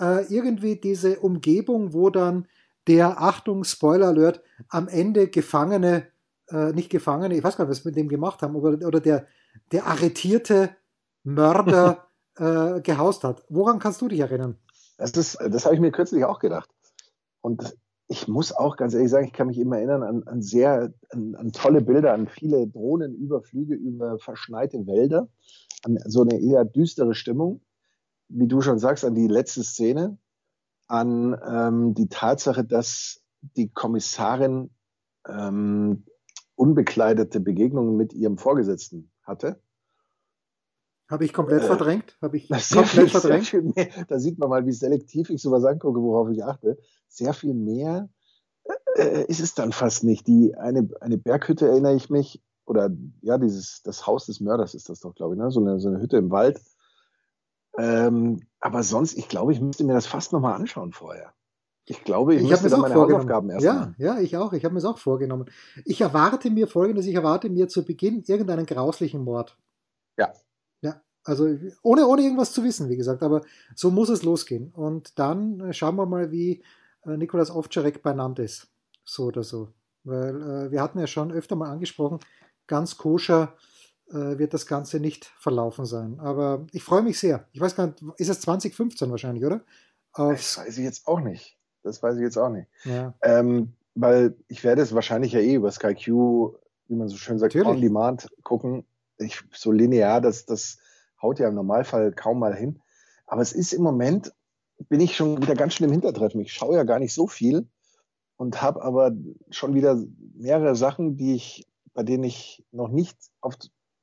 äh, 0.00 0.24
irgendwie 0.32 0.76
diese 0.76 1.20
Umgebung, 1.20 1.92
wo 1.92 2.10
dann 2.10 2.46
der, 2.86 3.20
Achtung, 3.20 3.64
Spoiler 3.64 4.08
Alert, 4.08 4.42
am 4.68 4.88
Ende 4.88 5.28
Gefangene, 5.28 6.06
äh, 6.48 6.72
nicht 6.72 6.90
Gefangene, 6.90 7.36
ich 7.36 7.44
weiß 7.44 7.56
gar 7.56 7.64
nicht, 7.64 7.70
was 7.70 7.84
wir 7.84 7.90
mit 7.90 7.96
dem 7.96 8.08
gemacht 8.08 8.42
haben, 8.42 8.56
oder, 8.56 8.86
oder 8.86 9.00
der, 9.00 9.26
der 9.72 9.86
arretierte 9.86 10.70
Mörder 11.22 12.08
äh, 12.36 12.80
gehaust 12.80 13.24
hat. 13.24 13.44
Woran 13.48 13.78
kannst 13.78 14.00
du 14.00 14.08
dich 14.08 14.20
erinnern? 14.20 14.56
Das, 14.96 15.12
ist, 15.12 15.38
das 15.40 15.64
habe 15.64 15.74
ich 15.74 15.80
mir 15.80 15.92
kürzlich 15.92 16.24
auch 16.24 16.38
gedacht. 16.38 16.70
Und 17.40 17.76
ich 18.08 18.26
muss 18.26 18.52
auch 18.52 18.76
ganz 18.76 18.94
ehrlich 18.94 19.10
sagen, 19.10 19.26
ich 19.26 19.34
kann 19.34 19.48
mich 19.48 19.58
immer 19.58 19.76
erinnern 19.76 20.02
an, 20.02 20.22
an 20.24 20.42
sehr, 20.42 20.92
an, 21.10 21.34
an, 21.34 21.52
tolle 21.52 21.82
Bilder, 21.82 22.14
an 22.14 22.26
viele 22.26 22.66
Drohnenüberflüge 22.66 23.74
über 23.74 24.18
verschneite 24.18 24.86
Wälder, 24.86 25.28
an 25.84 25.98
so 26.06 26.22
eine 26.22 26.40
eher 26.40 26.64
düstere 26.64 27.14
Stimmung. 27.14 27.60
Wie 28.28 28.48
du 28.48 28.62
schon 28.62 28.78
sagst, 28.78 29.04
an 29.04 29.14
die 29.14 29.28
letzte 29.28 29.62
Szene, 29.62 30.18
an 30.86 31.38
ähm, 31.46 31.94
die 31.94 32.08
Tatsache, 32.08 32.64
dass 32.64 33.22
die 33.56 33.68
Kommissarin 33.68 34.70
ähm, 35.26 36.04
unbekleidete 36.54 37.40
Begegnungen 37.40 37.96
mit 37.96 38.14
ihrem 38.14 38.38
Vorgesetzten 38.38 39.10
hatte. 39.22 39.60
Habe 41.08 41.24
ich 41.24 41.32
komplett 41.32 41.62
äh, 41.62 41.66
verdrängt? 41.66 42.16
Habe 42.20 42.36
ich 42.36 42.48
komplett 42.48 42.88
viel, 42.88 43.08
verdrängt? 43.08 43.76
Mehr, 43.76 43.88
da 44.08 44.18
sieht 44.18 44.38
man 44.38 44.50
mal, 44.50 44.66
wie 44.66 44.72
selektiv 44.72 45.30
ich 45.30 45.40
sowas 45.40 45.64
angucke, 45.64 46.00
worauf 46.00 46.28
ich 46.30 46.44
achte. 46.44 46.78
Sehr 47.08 47.32
viel 47.32 47.54
mehr 47.54 48.10
äh, 48.96 49.02
äh, 49.02 49.24
ist 49.24 49.40
es 49.40 49.54
dann 49.54 49.72
fast 49.72 50.04
nicht. 50.04 50.26
Die 50.26 50.54
eine, 50.54 50.88
eine 51.00 51.16
Berghütte 51.16 51.66
erinnere 51.66 51.94
ich 51.94 52.10
mich, 52.10 52.42
oder 52.66 52.90
ja, 53.22 53.38
dieses, 53.38 53.82
das 53.82 54.06
Haus 54.06 54.26
des 54.26 54.40
Mörders 54.40 54.74
ist 54.74 54.90
das 54.90 55.00
doch, 55.00 55.14
glaube 55.14 55.34
ich, 55.34 55.40
ne? 55.40 55.50
so, 55.50 55.60
eine, 55.60 55.80
so 55.80 55.88
eine 55.88 56.00
Hütte 56.00 56.18
im 56.18 56.30
Wald. 56.30 56.60
Ähm, 57.78 58.40
aber 58.60 58.82
sonst, 58.82 59.16
ich 59.16 59.28
glaube, 59.28 59.52
ich 59.52 59.60
müsste 59.60 59.84
mir 59.84 59.94
das 59.94 60.06
fast 60.06 60.32
nochmal 60.32 60.54
anschauen 60.54 60.92
vorher. 60.92 61.32
Ich 61.86 62.04
glaube, 62.04 62.34
ich, 62.34 62.42
ich 62.42 62.50
müsste 62.50 62.68
dann 62.68 62.82
meine 62.82 62.94
Hausaufgaben 62.94 63.48
erst 63.48 63.64
Ja, 63.64 63.94
ja, 63.96 64.20
ich 64.20 64.36
auch. 64.36 64.52
Ich 64.52 64.64
habe 64.64 64.74
mir 64.74 64.78
es 64.78 64.84
auch 64.84 64.98
vorgenommen. 64.98 65.46
Ich 65.86 66.02
erwarte 66.02 66.50
mir 66.50 66.68
folgendes: 66.68 67.06
Ich 67.06 67.14
erwarte 67.14 67.48
mir 67.48 67.68
zu 67.68 67.82
Beginn 67.82 68.22
irgendeinen 68.26 68.66
grauslichen 68.66 69.24
Mord. 69.24 69.56
Ja. 70.18 70.34
Also 71.28 71.46
ohne, 71.82 72.06
ohne 72.06 72.22
irgendwas 72.22 72.52
zu 72.52 72.64
wissen, 72.64 72.88
wie 72.88 72.96
gesagt, 72.96 73.22
aber 73.22 73.42
so 73.74 73.90
muss 73.90 74.08
es 74.08 74.22
losgehen. 74.22 74.72
Und 74.74 75.18
dann 75.18 75.60
äh, 75.60 75.72
schauen 75.74 75.96
wir 75.96 76.06
mal, 76.06 76.32
wie 76.32 76.62
äh, 77.04 77.16
Nikolas 77.18 77.50
Ovtcharek 77.50 78.02
benannt 78.02 78.38
ist. 78.38 78.68
So 79.04 79.24
oder 79.24 79.42
so. 79.42 79.68
Weil 80.04 80.40
äh, 80.40 80.70
wir 80.70 80.80
hatten 80.80 80.98
ja 80.98 81.06
schon 81.06 81.30
öfter 81.30 81.54
mal 81.54 81.70
angesprochen, 81.70 82.20
ganz 82.66 82.96
koscher 82.96 83.54
äh, 84.08 84.38
wird 84.38 84.54
das 84.54 84.66
Ganze 84.66 85.00
nicht 85.00 85.26
verlaufen 85.38 85.84
sein. 85.84 86.18
Aber 86.18 86.66
ich 86.72 86.82
freue 86.82 87.02
mich 87.02 87.18
sehr. 87.18 87.46
Ich 87.52 87.60
weiß 87.60 87.76
gar 87.76 87.88
nicht, 87.88 88.02
ist 88.16 88.30
es 88.30 88.40
2015 88.40 89.10
wahrscheinlich, 89.10 89.44
oder? 89.44 89.60
Aufs 90.14 90.54
das 90.54 90.66
weiß 90.66 90.78
ich 90.78 90.84
jetzt 90.84 91.06
auch 91.06 91.20
nicht. 91.20 91.58
Das 91.82 92.02
weiß 92.02 92.16
ich 92.16 92.22
jetzt 92.22 92.38
auch 92.38 92.48
nicht. 92.48 92.68
Ja. 92.84 93.12
Ähm, 93.20 93.74
weil 93.94 94.34
ich 94.48 94.64
werde 94.64 94.80
es 94.80 94.94
wahrscheinlich 94.94 95.32
ja 95.32 95.40
eh 95.40 95.54
über 95.54 95.70
Sky 95.70 95.94
Q, 95.94 96.54
wie 96.86 96.94
man 96.94 97.08
so 97.08 97.18
schön 97.18 97.38
sagt, 97.38 97.54
Natürlich. 97.54 97.76
on 97.76 97.82
demand 97.82 98.28
gucken. 98.44 98.84
Ich, 99.18 99.42
so 99.52 99.72
linear, 99.72 100.22
dass 100.22 100.46
das 100.46 100.78
haut 101.22 101.38
ja 101.38 101.48
im 101.48 101.54
Normalfall 101.54 102.12
kaum 102.12 102.38
mal 102.38 102.54
hin. 102.54 102.80
Aber 103.26 103.42
es 103.42 103.52
ist 103.52 103.72
im 103.72 103.82
Moment, 103.82 104.32
bin 104.88 105.00
ich 105.00 105.16
schon 105.16 105.40
wieder 105.42 105.54
ganz 105.54 105.74
schön 105.74 105.86
im 105.86 105.92
Hintertreffen. 105.92 106.40
Ich 106.40 106.52
schaue 106.52 106.76
ja 106.76 106.84
gar 106.84 106.98
nicht 106.98 107.12
so 107.12 107.26
viel 107.26 107.68
und 108.36 108.62
habe 108.62 108.82
aber 108.82 109.12
schon 109.50 109.74
wieder 109.74 110.00
mehrere 110.34 110.76
Sachen, 110.76 111.16
die 111.16 111.34
ich, 111.34 111.66
bei 111.94 112.04
denen 112.04 112.24
ich 112.24 112.64
noch 112.70 112.88
nicht 112.88 113.18
auf, 113.40 113.54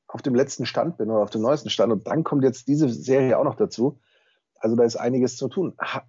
auf 0.07 0.21
dem 0.21 0.35
letzten 0.35 0.65
Stand 0.65 0.97
bin 0.97 1.09
oder 1.09 1.23
auf 1.23 1.29
dem 1.29 1.41
neuesten 1.41 1.69
Stand. 1.69 1.93
Und 1.93 2.07
dann 2.07 2.23
kommt 2.23 2.43
jetzt 2.43 2.67
diese 2.67 2.89
Serie 2.89 3.39
auch 3.39 3.45
noch 3.45 3.55
dazu. 3.55 3.99
Also 4.59 4.75
da 4.75 4.83
ist 4.83 4.97
einiges 4.97 5.37
zu 5.37 5.47
tun. 5.47 5.73
Ha, 5.79 6.03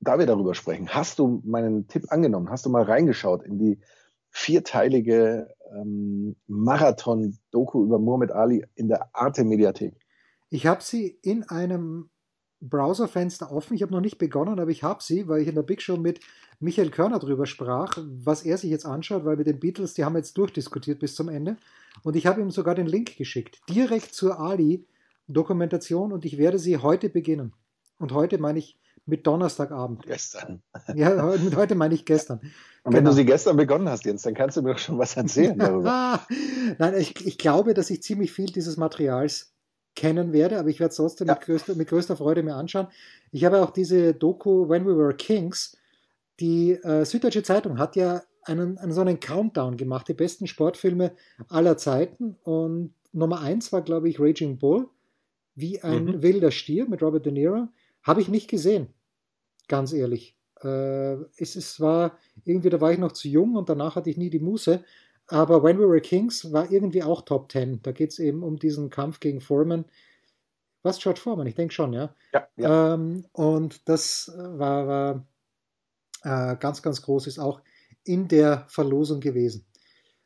da 0.00 0.18
wir 0.18 0.26
darüber 0.26 0.54
sprechen, 0.54 0.88
hast 0.88 1.18
du 1.18 1.42
meinen 1.44 1.88
Tipp 1.88 2.06
angenommen? 2.08 2.50
Hast 2.50 2.64
du 2.64 2.70
mal 2.70 2.84
reingeschaut 2.84 3.42
in 3.42 3.58
die 3.58 3.80
vierteilige 4.30 5.52
ähm, 5.74 6.36
Marathon-Doku 6.46 7.84
über 7.84 7.98
Muhammad 7.98 8.30
Ali 8.30 8.64
in 8.76 8.88
der 8.88 9.14
Arte-Mediathek? 9.14 9.94
Ich 10.50 10.66
habe 10.66 10.82
sie 10.82 11.18
in 11.22 11.44
einem 11.44 12.10
Browserfenster 12.60 13.50
offen. 13.50 13.74
Ich 13.74 13.82
habe 13.82 13.92
noch 13.92 14.00
nicht 14.00 14.18
begonnen, 14.18 14.58
aber 14.58 14.70
ich 14.70 14.82
habe 14.82 15.02
sie, 15.02 15.28
weil 15.28 15.40
ich 15.40 15.48
in 15.48 15.54
der 15.54 15.62
Big 15.62 15.80
Show 15.80 15.96
mit 15.96 16.20
Michael 16.58 16.90
Körner 16.90 17.18
drüber 17.18 17.46
sprach, 17.46 17.96
was 18.04 18.42
er 18.42 18.58
sich 18.58 18.70
jetzt 18.70 18.84
anschaut, 18.84 19.24
weil 19.24 19.36
mit 19.36 19.46
den 19.46 19.60
Beatles, 19.60 19.94
die 19.94 20.04
haben 20.04 20.16
jetzt 20.16 20.36
durchdiskutiert 20.36 20.98
bis 20.98 21.14
zum 21.14 21.28
Ende. 21.28 21.56
Und 22.02 22.16
ich 22.16 22.26
habe 22.26 22.40
ihm 22.40 22.50
sogar 22.50 22.74
den 22.74 22.86
Link 22.86 23.16
geschickt, 23.16 23.60
direkt 23.70 24.14
zur 24.14 24.38
Ali-Dokumentation 24.38 26.12
und 26.12 26.24
ich 26.26 26.36
werde 26.36 26.58
sie 26.58 26.76
heute 26.76 27.08
beginnen. 27.08 27.54
Und 27.98 28.12
heute 28.12 28.38
meine 28.38 28.58
ich 28.58 28.78
mit 29.06 29.26
Donnerstagabend. 29.26 30.02
Gestern. 30.02 30.62
Ja, 30.94 31.36
mit 31.42 31.56
heute 31.56 31.74
meine 31.74 31.94
ich 31.94 32.04
gestern. 32.04 32.40
Und 32.82 32.92
wenn 32.92 33.00
genau. 33.00 33.10
du 33.10 33.16
sie 33.16 33.24
gestern 33.24 33.56
begonnen 33.56 33.88
hast, 33.88 34.04
Jens, 34.04 34.22
dann 34.22 34.34
kannst 34.34 34.56
du 34.56 34.62
mir 34.62 34.72
doch 34.72 34.78
schon 34.78 34.98
was 34.98 35.16
erzählen 35.16 35.58
darüber. 35.58 36.20
Nein, 36.78 36.94
ich, 36.98 37.26
ich 37.26 37.38
glaube, 37.38 37.72
dass 37.72 37.88
ich 37.90 38.02
ziemlich 38.02 38.32
viel 38.32 38.46
dieses 38.46 38.76
Materials 38.76 39.54
kennen 39.94 40.32
werde, 40.32 40.58
aber 40.58 40.68
ich 40.68 40.80
werde 40.80 40.90
es 40.90 40.96
trotzdem 40.96 41.28
ja. 41.28 41.34
mit, 41.34 41.42
größter, 41.42 41.74
mit 41.74 41.88
größter 41.88 42.16
Freude 42.16 42.42
mir 42.42 42.54
anschauen. 42.54 42.88
Ich 43.32 43.44
habe 43.44 43.62
auch 43.62 43.70
diese 43.70 44.14
Doku 44.14 44.68
When 44.68 44.86
We 44.86 44.96
Were 44.96 45.14
Kings. 45.14 45.76
Die 46.38 46.72
äh, 46.72 47.04
Süddeutsche 47.04 47.42
Zeitung 47.42 47.78
hat 47.78 47.96
ja 47.96 48.22
einen, 48.44 48.78
einen 48.78 48.92
so 48.92 49.00
einen 49.00 49.20
Countdown 49.20 49.76
gemacht, 49.76 50.08
die 50.08 50.14
besten 50.14 50.46
Sportfilme 50.46 51.12
aller 51.48 51.76
Zeiten. 51.76 52.36
Und 52.42 52.94
Nummer 53.12 53.40
eins 53.40 53.72
war, 53.72 53.82
glaube 53.82 54.08
ich, 54.08 54.20
Raging 54.20 54.58
Bull, 54.58 54.88
wie 55.54 55.82
ein 55.82 56.04
mhm. 56.04 56.22
wilder 56.22 56.50
Stier 56.50 56.88
mit 56.88 57.02
Robert 57.02 57.26
De 57.26 57.32
Niro. 57.32 57.68
Habe 58.02 58.20
ich 58.20 58.28
nicht 58.28 58.48
gesehen, 58.48 58.88
ganz 59.68 59.92
ehrlich. 59.92 60.36
Äh, 60.62 61.14
es, 61.36 61.56
es 61.56 61.80
war 61.80 62.18
irgendwie, 62.44 62.70
da 62.70 62.80
war 62.80 62.92
ich 62.92 62.98
noch 62.98 63.12
zu 63.12 63.28
jung 63.28 63.56
und 63.56 63.68
danach 63.68 63.96
hatte 63.96 64.10
ich 64.10 64.16
nie 64.16 64.30
die 64.30 64.38
Muße. 64.38 64.82
Aber 65.30 65.62
When 65.62 65.78
We 65.78 65.88
Were 65.88 66.00
Kings 66.00 66.52
war 66.52 66.70
irgendwie 66.70 67.02
auch 67.02 67.22
Top 67.22 67.50
10. 67.52 67.82
Da 67.82 67.92
geht 67.92 68.10
es 68.10 68.18
eben 68.18 68.42
um 68.42 68.58
diesen 68.58 68.90
Kampf 68.90 69.20
gegen 69.20 69.40
Foreman. 69.40 69.84
Was, 70.82 70.98
George 70.98 71.20
Foreman? 71.20 71.46
Ich 71.46 71.54
denke 71.54 71.72
schon, 71.72 71.92
ja. 71.92 72.14
ja, 72.32 72.48
ja. 72.56 72.94
Ähm, 72.94 73.24
und 73.32 73.88
das 73.88 74.32
war, 74.36 74.88
war 74.88 75.26
äh, 76.24 76.56
ganz, 76.56 76.82
ganz 76.82 77.02
groß, 77.02 77.26
ist 77.26 77.38
auch 77.38 77.60
in 78.04 78.28
der 78.28 78.64
Verlosung 78.68 79.20
gewesen. 79.20 79.66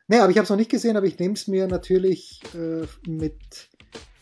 Nee, 0.06 0.18
aber 0.18 0.30
ich 0.30 0.36
habe 0.36 0.44
es 0.44 0.50
noch 0.50 0.56
nicht 0.56 0.70
gesehen, 0.70 0.96
aber 0.96 1.06
ich 1.06 1.18
nehme 1.18 1.34
es 1.34 1.48
mir 1.48 1.66
natürlich 1.66 2.40
äh, 2.54 2.86
mit, 3.06 3.68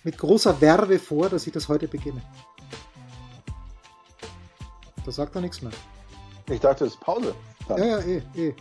mit 0.04 0.18
großer 0.18 0.60
Werbe 0.60 0.98
vor, 0.98 1.28
dass 1.28 1.46
ich 1.46 1.52
das 1.52 1.68
heute 1.68 1.86
beginne. 1.86 2.22
Da 5.04 5.10
sagt 5.10 5.34
er 5.34 5.40
nichts 5.40 5.62
mehr. 5.62 5.72
Ich 6.48 6.60
dachte, 6.60 6.84
es 6.84 6.94
ist 6.94 7.00
Pause. 7.00 7.34
Dann. 7.68 7.78
Ja, 7.78 7.86
ja, 7.86 7.98
eh, 8.00 8.22
eh. 8.36 8.54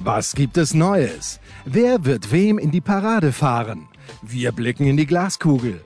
Was 0.00 0.36
gibt 0.36 0.56
es 0.56 0.74
Neues? 0.74 1.40
Wer 1.64 2.04
wird 2.04 2.30
wem 2.30 2.56
in 2.58 2.70
die 2.70 2.80
Parade 2.80 3.32
fahren? 3.32 3.88
Wir 4.22 4.52
blicken 4.52 4.86
in 4.86 4.96
die 4.96 5.06
Glaskugel. 5.06 5.84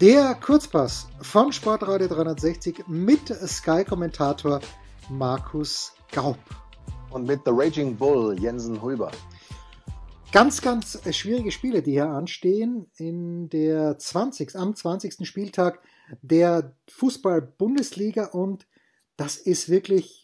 Der 0.00 0.34
Kurzpass 0.36 1.08
von 1.20 1.52
Sportradio 1.52 2.08
360 2.08 2.84
mit 2.88 3.28
Sky-Kommentator 3.28 4.60
Markus 5.10 5.92
Gaub. 6.10 6.38
Und 7.10 7.26
mit 7.26 7.40
The 7.44 7.52
Raging 7.52 7.96
Bull 7.96 8.40
Jensen 8.40 8.80
Hulber. 8.80 9.12
Ganz, 10.32 10.62
ganz 10.62 10.98
schwierige 11.14 11.52
Spiele, 11.52 11.82
die 11.82 11.92
hier 11.92 12.08
anstehen. 12.08 12.86
In 12.96 13.50
der 13.50 13.98
20, 13.98 14.56
am 14.56 14.74
20. 14.74 15.28
Spieltag 15.28 15.80
der 16.22 16.74
Fußball-Bundesliga 16.88 18.24
und 18.28 18.66
das 19.18 19.36
ist 19.36 19.68
wirklich 19.68 20.21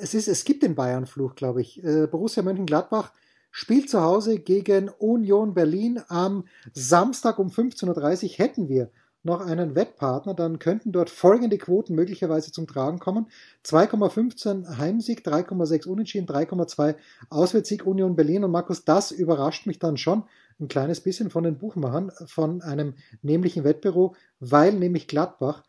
es, 0.00 0.14
ist, 0.14 0.28
es 0.28 0.44
gibt 0.44 0.62
den 0.62 0.74
Bayern-Fluch, 0.74 1.34
glaube 1.34 1.60
ich. 1.60 1.82
Äh, 1.84 2.06
Borussia 2.06 2.42
Mönchengladbach 2.42 3.12
spielt 3.50 3.90
zu 3.90 4.00
Hause 4.00 4.38
gegen 4.38 4.88
Union 4.98 5.54
Berlin. 5.54 6.02
Am 6.08 6.44
Samstag 6.72 7.38
um 7.38 7.48
15.30 7.48 8.24
Uhr 8.24 8.30
hätten 8.38 8.68
wir 8.68 8.90
noch 9.22 9.42
einen 9.42 9.74
Wettpartner, 9.74 10.34
dann 10.34 10.58
könnten 10.58 10.92
dort 10.92 11.10
folgende 11.10 11.58
Quoten 11.58 11.94
möglicherweise 11.94 12.52
zum 12.52 12.66
Tragen 12.66 12.98
kommen. 12.98 13.26
2,15 13.66 14.78
Heimsieg, 14.78 15.26
3,6 15.26 15.86
Unentschieden, 15.86 16.26
3,2 16.26 16.94
Auswärtssieg 17.28 17.86
Union 17.86 18.16
Berlin. 18.16 18.44
Und 18.44 18.50
Markus, 18.50 18.84
das 18.84 19.10
überrascht 19.10 19.66
mich 19.66 19.78
dann 19.78 19.98
schon 19.98 20.24
ein 20.58 20.68
kleines 20.68 21.00
bisschen 21.00 21.30
von 21.30 21.44
den 21.44 21.58
Buchmachern, 21.58 22.10
von 22.26 22.62
einem 22.62 22.94
nämlichen 23.22 23.64
Wettbüro, 23.64 24.14
weil 24.40 24.72
nämlich 24.72 25.06
Gladbach 25.06 25.64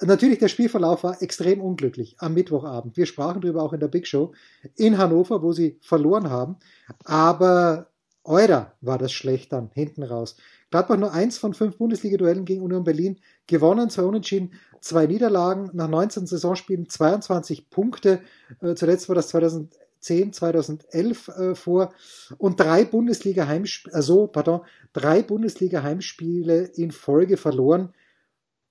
Natürlich, 0.00 0.38
der 0.38 0.48
Spielverlauf 0.48 1.04
war 1.04 1.22
extrem 1.22 1.60
unglücklich 1.60 2.16
am 2.18 2.34
Mittwochabend. 2.34 2.96
Wir 2.96 3.06
sprachen 3.06 3.40
darüber 3.40 3.62
auch 3.62 3.72
in 3.72 3.80
der 3.80 3.88
Big 3.88 4.06
Show 4.06 4.32
in 4.76 4.98
Hannover, 4.98 5.42
wo 5.42 5.52
sie 5.52 5.78
verloren 5.80 6.30
haben. 6.30 6.56
Aber 7.04 7.92
Eurer 8.24 8.72
war 8.80 8.98
das 8.98 9.12
schlecht 9.12 9.52
dann 9.52 9.70
hinten 9.74 10.02
raus. 10.02 10.36
Gladbach 10.70 10.96
nur 10.96 11.12
eins 11.12 11.38
von 11.38 11.54
fünf 11.54 11.76
Bundesliga-Duellen 11.76 12.44
gegen 12.44 12.62
Union 12.62 12.84
Berlin 12.84 13.18
gewonnen, 13.46 13.90
zwei 13.90 14.04
Unentschieden, 14.04 14.52
zwei 14.80 15.06
Niederlagen, 15.06 15.70
nach 15.72 15.88
19 15.88 16.26
Saisonspielen 16.26 16.88
22 16.88 17.68
Punkte. 17.68 18.20
Äh, 18.60 18.74
zuletzt 18.74 19.08
war 19.08 19.16
das 19.16 19.28
2010, 19.28 20.32
2011 20.32 21.28
äh, 21.28 21.54
vor 21.56 21.92
und 22.38 22.60
drei 22.60 22.84
Bundesliga-Heimspiele, 22.84 23.94
also, 23.94 24.28
pardon, 24.28 24.62
drei 24.92 25.22
Bundesliga-Heimspiele 25.22 26.64
in 26.76 26.92
Folge 26.92 27.36
verloren. 27.36 27.92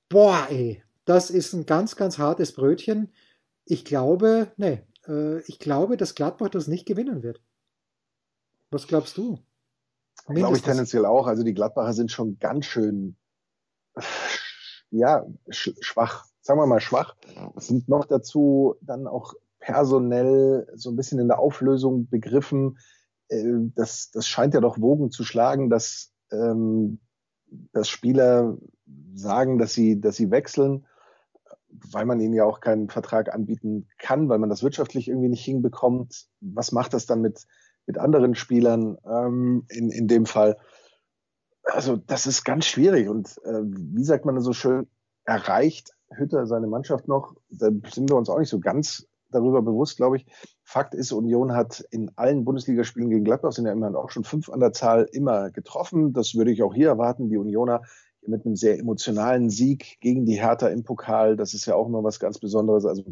Boah, 0.08 0.48
ey, 0.50 0.82
das 1.12 1.30
ist 1.30 1.52
ein 1.52 1.66
ganz, 1.66 1.98
ganz 1.98 2.18
hartes 2.18 2.54
Brötchen. 2.54 3.12
Ich 3.66 3.84
glaube, 3.84 4.48
nee, 4.56 4.82
äh, 5.10 5.42
ich 5.42 5.60
glaube, 5.60 5.98
dass 5.98 6.16
Gladbach 6.16 6.48
das 6.48 6.68
nicht 6.68 6.86
gewinnen 6.86 7.22
wird. 7.22 7.42
Was 8.70 8.88
glaubst 8.88 9.18
du? 9.18 9.38
Glaube 10.28 10.56
ich 10.56 10.64
tendenziell 10.64 11.06
auch. 11.06 11.28
Also 11.28 11.44
die 11.44 11.54
Gladbacher 11.54 11.92
sind 11.92 12.12
schon 12.12 12.40
ganz 12.40 12.66
schön, 12.66 13.18
ja, 14.90 15.26
schwach. 15.50 16.28
Sagen 16.40 16.62
wir 16.62 16.66
mal 16.66 16.80
schwach. 16.80 17.18
Sind 17.58 17.90
noch 17.90 18.06
dazu 18.06 18.76
dann 18.80 19.06
auch 19.06 19.34
personell 19.60 20.66
so 20.76 20.92
ein 20.92 20.96
bisschen 20.96 21.20
in 21.20 21.28
der 21.28 21.40
Auflösung 21.40 22.08
begriffen. 22.08 22.80
Äh, 23.28 23.44
das, 23.76 24.12
das 24.12 24.28
scheint 24.30 24.54
ja 24.54 24.62
doch 24.62 24.80
Wogen 24.80 25.12
zu 25.12 25.26
schlagen, 25.26 25.70
dass, 25.70 26.14
ähm, 26.32 27.02
dass 27.74 27.90
Spieler 27.90 28.58
sagen, 29.14 29.58
dass 29.58 29.74
sie, 29.74 30.00
dass 30.00 30.16
sie 30.16 30.32
wechseln 30.32 30.86
weil 31.92 32.06
man 32.06 32.20
ihnen 32.20 32.34
ja 32.34 32.46
auch 32.46 32.60
keinen 32.60 32.90
Vertrag 32.90 33.34
anbieten 33.34 33.88
kann, 33.98 34.30
weil 34.30 34.40
man 34.40 34.50
das 34.50 34.64
wirtschaftlich 34.64 35.08
irgendwie 35.08 35.30
nicht 35.30 35.44
hinbekommt. 35.44 36.28
Was 36.42 36.72
macht 36.72 36.94
das 36.94 37.06
dann 37.06 37.22
mit, 37.22 37.46
mit 37.86 37.98
anderen 37.98 38.36
Spielern 38.36 38.98
ähm, 39.06 39.66
in, 39.70 39.90
in 39.90 40.08
dem 40.08 40.26
Fall? 40.26 40.58
Also 41.64 41.96
das 41.96 42.26
ist 42.26 42.44
ganz 42.44 42.66
schwierig 42.66 43.08
und 43.08 43.38
äh, 43.46 43.62
wie 43.64 44.04
sagt 44.04 44.26
man 44.26 44.40
so 44.42 44.54
schön, 44.54 44.88
erreicht 45.26 45.92
Hütter 46.10 46.46
seine 46.48 46.68
Mannschaft 46.68 47.08
noch? 47.08 47.36
Da 47.50 47.70
sind 47.92 48.10
wir 48.10 48.18
uns 48.18 48.30
auch 48.30 48.40
nicht 48.40 48.50
so 48.50 48.60
ganz 48.60 49.08
darüber 49.30 49.62
bewusst, 49.62 49.98
glaube 49.98 50.18
ich. 50.18 50.26
Fakt 50.64 50.94
ist, 50.94 51.12
Union 51.12 51.54
hat 51.54 51.86
in 51.92 52.12
allen 52.18 52.44
Bundesligaspielen 52.44 53.10
gegen 53.10 53.24
Gladbach, 53.24 53.54
sind 53.54 53.66
ja 53.66 53.72
immerhin 53.72 53.96
auch 53.96 54.10
schon 54.10 54.24
fünf 54.24 54.50
an 54.50 54.60
der 54.60 54.74
Zahl, 54.74 55.08
immer 55.12 55.52
getroffen. 55.52 56.14
Das 56.14 56.36
würde 56.36 56.52
ich 56.52 56.64
auch 56.64 56.74
hier 56.74 56.90
erwarten. 56.90 57.30
Die 57.30 57.38
Unioner 57.38 57.82
mit 58.28 58.46
einem 58.46 58.56
sehr 58.56 58.78
emotionalen 58.80 59.50
Sieg 59.50 59.98
gegen 60.00 60.26
die 60.26 60.40
Hertha 60.40 60.68
im 60.68 60.84
Pokal. 60.84 61.36
Das 61.36 61.54
ist 61.54 61.66
ja 61.66 61.76
auch 61.76 61.88
immer 61.88 62.04
was 62.04 62.20
ganz 62.20 62.40
Besonderes. 62.40 62.86
Also 62.86 63.04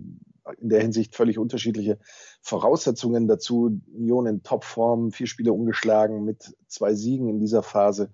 in 0.59 0.69
der 0.69 0.81
Hinsicht 0.81 1.15
völlig 1.15 1.37
unterschiedliche 1.37 1.99
Voraussetzungen 2.41 3.27
dazu. 3.27 3.81
Union 3.93 4.27
in 4.27 4.43
Topform, 4.43 5.11
vier 5.11 5.27
Spiele 5.27 5.53
ungeschlagen 5.53 6.23
mit 6.23 6.55
zwei 6.67 6.93
Siegen 6.93 7.27
in 7.27 7.39
dieser 7.39 7.63
Phase. 7.63 8.11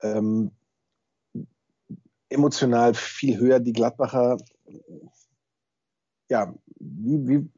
Ähm, 0.00 0.50
emotional 2.28 2.94
viel 2.94 3.38
höher 3.38 3.60
die 3.60 3.72
Gladbacher. 3.72 4.38
Ja, 6.28 6.54
wie, 6.80 7.28
wie, 7.28 7.50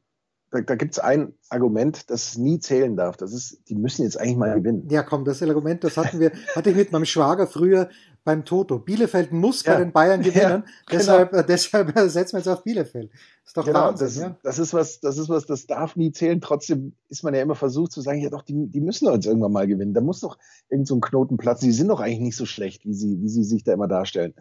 da, 0.51 0.61
da 0.61 0.75
gibt 0.75 0.93
es 0.93 0.99
ein 0.99 1.33
Argument, 1.49 2.09
das 2.09 2.37
nie 2.37 2.59
zählen 2.59 2.95
darf. 2.95 3.17
Das 3.17 3.33
ist, 3.33 3.67
die 3.69 3.75
müssen 3.75 4.03
jetzt 4.03 4.19
eigentlich 4.19 4.37
mal 4.37 4.53
gewinnen. 4.55 4.87
Ja, 4.89 5.03
komm, 5.03 5.25
das 5.25 5.41
Argument, 5.41 5.83
das 5.83 5.97
hatten 5.97 6.19
wir, 6.19 6.31
hatte 6.55 6.71
ich 6.71 6.75
mit 6.75 6.91
meinem 6.91 7.05
Schwager 7.05 7.47
früher 7.47 7.89
beim 8.23 8.45
Toto. 8.45 8.79
Bielefeld 8.79 9.31
muss 9.31 9.63
ja. 9.63 9.73
bei 9.73 9.79
den 9.79 9.91
Bayern 9.91 10.21
gewinnen, 10.23 10.41
ja, 10.41 10.57
genau. 10.57 10.65
deshalb, 10.91 11.33
äh, 11.33 11.43
deshalb 11.43 11.97
setzen 12.09 12.33
wir 12.33 12.39
jetzt 12.39 12.47
auf 12.47 12.63
Bielefeld. 12.63 13.11
ist 13.45 13.57
doch 13.57 13.65
genau, 13.65 13.79
Wahnsinn, 13.87 14.07
das, 14.07 14.17
ja? 14.17 14.37
das 14.43 14.59
ist 14.59 14.73
was, 14.73 14.99
das 14.99 15.17
ist 15.17 15.29
was, 15.29 15.45
das 15.45 15.67
darf 15.67 15.95
nie 15.95 16.11
zählen. 16.11 16.41
Trotzdem 16.41 16.93
ist 17.09 17.23
man 17.23 17.33
ja 17.33 17.41
immer 17.41 17.55
versucht 17.55 17.91
zu 17.91 18.01
sagen, 18.01 18.19
ja 18.21 18.29
doch, 18.29 18.43
die, 18.43 18.67
die 18.67 18.81
müssen 18.81 19.05
doch 19.05 19.13
jetzt 19.13 19.25
irgendwann 19.25 19.51
mal 19.51 19.67
gewinnen. 19.67 19.93
Da 19.93 20.01
muss 20.01 20.21
doch 20.21 20.37
irgend 20.69 20.87
so 20.87 20.95
ein 20.95 21.01
Knoten 21.01 21.37
platzen. 21.37 21.67
Die 21.67 21.73
sind 21.73 21.87
doch 21.87 21.99
eigentlich 21.99 22.19
nicht 22.19 22.37
so 22.37 22.45
schlecht, 22.45 22.85
wie 22.85 22.93
sie, 22.93 23.21
wie 23.21 23.29
sie 23.29 23.43
sich 23.43 23.63
da 23.63 23.73
immer 23.73 23.87
darstellen. 23.87 24.33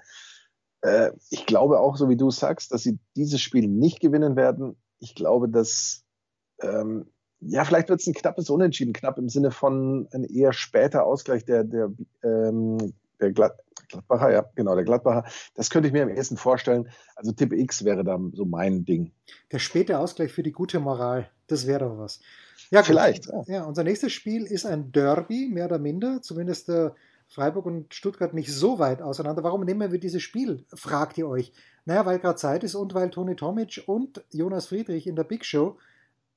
Äh, 0.82 1.12
ich 1.30 1.46
glaube 1.46 1.80
auch, 1.80 1.96
so 1.96 2.08
wie 2.08 2.16
du 2.16 2.30
sagst, 2.30 2.72
dass 2.72 2.82
sie 2.82 2.98
dieses 3.16 3.40
Spiel 3.40 3.68
nicht 3.68 4.00
gewinnen 4.00 4.36
werden. 4.36 4.76
Ich 5.00 5.14
glaube, 5.14 5.48
dass 5.48 6.04
ähm, 6.60 7.06
ja, 7.40 7.64
vielleicht 7.64 7.88
wird 7.88 8.00
es 8.00 8.06
ein 8.06 8.14
knappes 8.14 8.50
Unentschieden, 8.50 8.92
knapp 8.92 9.18
im 9.18 9.28
Sinne 9.28 9.50
von 9.50 10.08
ein 10.12 10.24
eher 10.24 10.52
später 10.52 11.04
Ausgleich 11.04 11.44
der, 11.44 11.64
der, 11.64 11.92
ähm, 12.22 12.94
der 13.20 13.32
Glad 13.32 13.56
Gladbacher, 13.88 14.32
ja, 14.32 14.44
genau, 14.54 14.74
der 14.74 14.84
Gladbacher. 14.84 15.24
Das 15.54 15.70
könnte 15.70 15.88
ich 15.88 15.92
mir 15.92 16.02
am 16.02 16.10
ehesten 16.10 16.36
vorstellen. 16.36 16.88
Also 17.16 17.32
Tipp 17.32 17.52
X 17.52 17.84
wäre 17.84 18.04
da 18.04 18.18
so 18.32 18.44
mein 18.44 18.84
Ding. 18.84 19.12
Der 19.52 19.58
späte 19.58 19.98
Ausgleich 19.98 20.32
für 20.32 20.42
die 20.42 20.52
gute 20.52 20.80
Moral, 20.80 21.30
das 21.46 21.66
wäre 21.66 21.80
doch 21.80 21.98
was. 21.98 22.20
Ja, 22.70 22.82
vielleicht. 22.82 23.26
Ja. 23.26 23.42
ja. 23.46 23.64
unser 23.64 23.84
nächstes 23.84 24.12
Spiel 24.12 24.44
ist 24.44 24.66
ein 24.66 24.92
Derby, 24.92 25.48
mehr 25.50 25.66
oder 25.66 25.78
minder. 25.78 26.20
Zumindest 26.22 26.68
äh, 26.68 26.90
Freiburg 27.28 27.66
und 27.66 27.94
Stuttgart 27.94 28.34
nicht 28.34 28.52
so 28.52 28.78
weit 28.78 29.02
auseinander. 29.02 29.42
Warum 29.42 29.62
nehmen 29.64 29.92
wir 29.92 30.00
dieses 30.00 30.22
Spiel? 30.22 30.64
Fragt 30.74 31.18
ihr 31.18 31.28
euch. 31.28 31.52
Naja, 31.84 32.04
weil 32.06 32.18
gerade 32.18 32.36
Zeit 32.36 32.64
ist 32.64 32.74
und 32.74 32.94
weil 32.94 33.10
Toni 33.10 33.36
Tomic 33.36 33.82
und 33.86 34.24
Jonas 34.30 34.66
Friedrich 34.66 35.06
in 35.06 35.16
der 35.16 35.24
Big 35.24 35.44
Show 35.44 35.78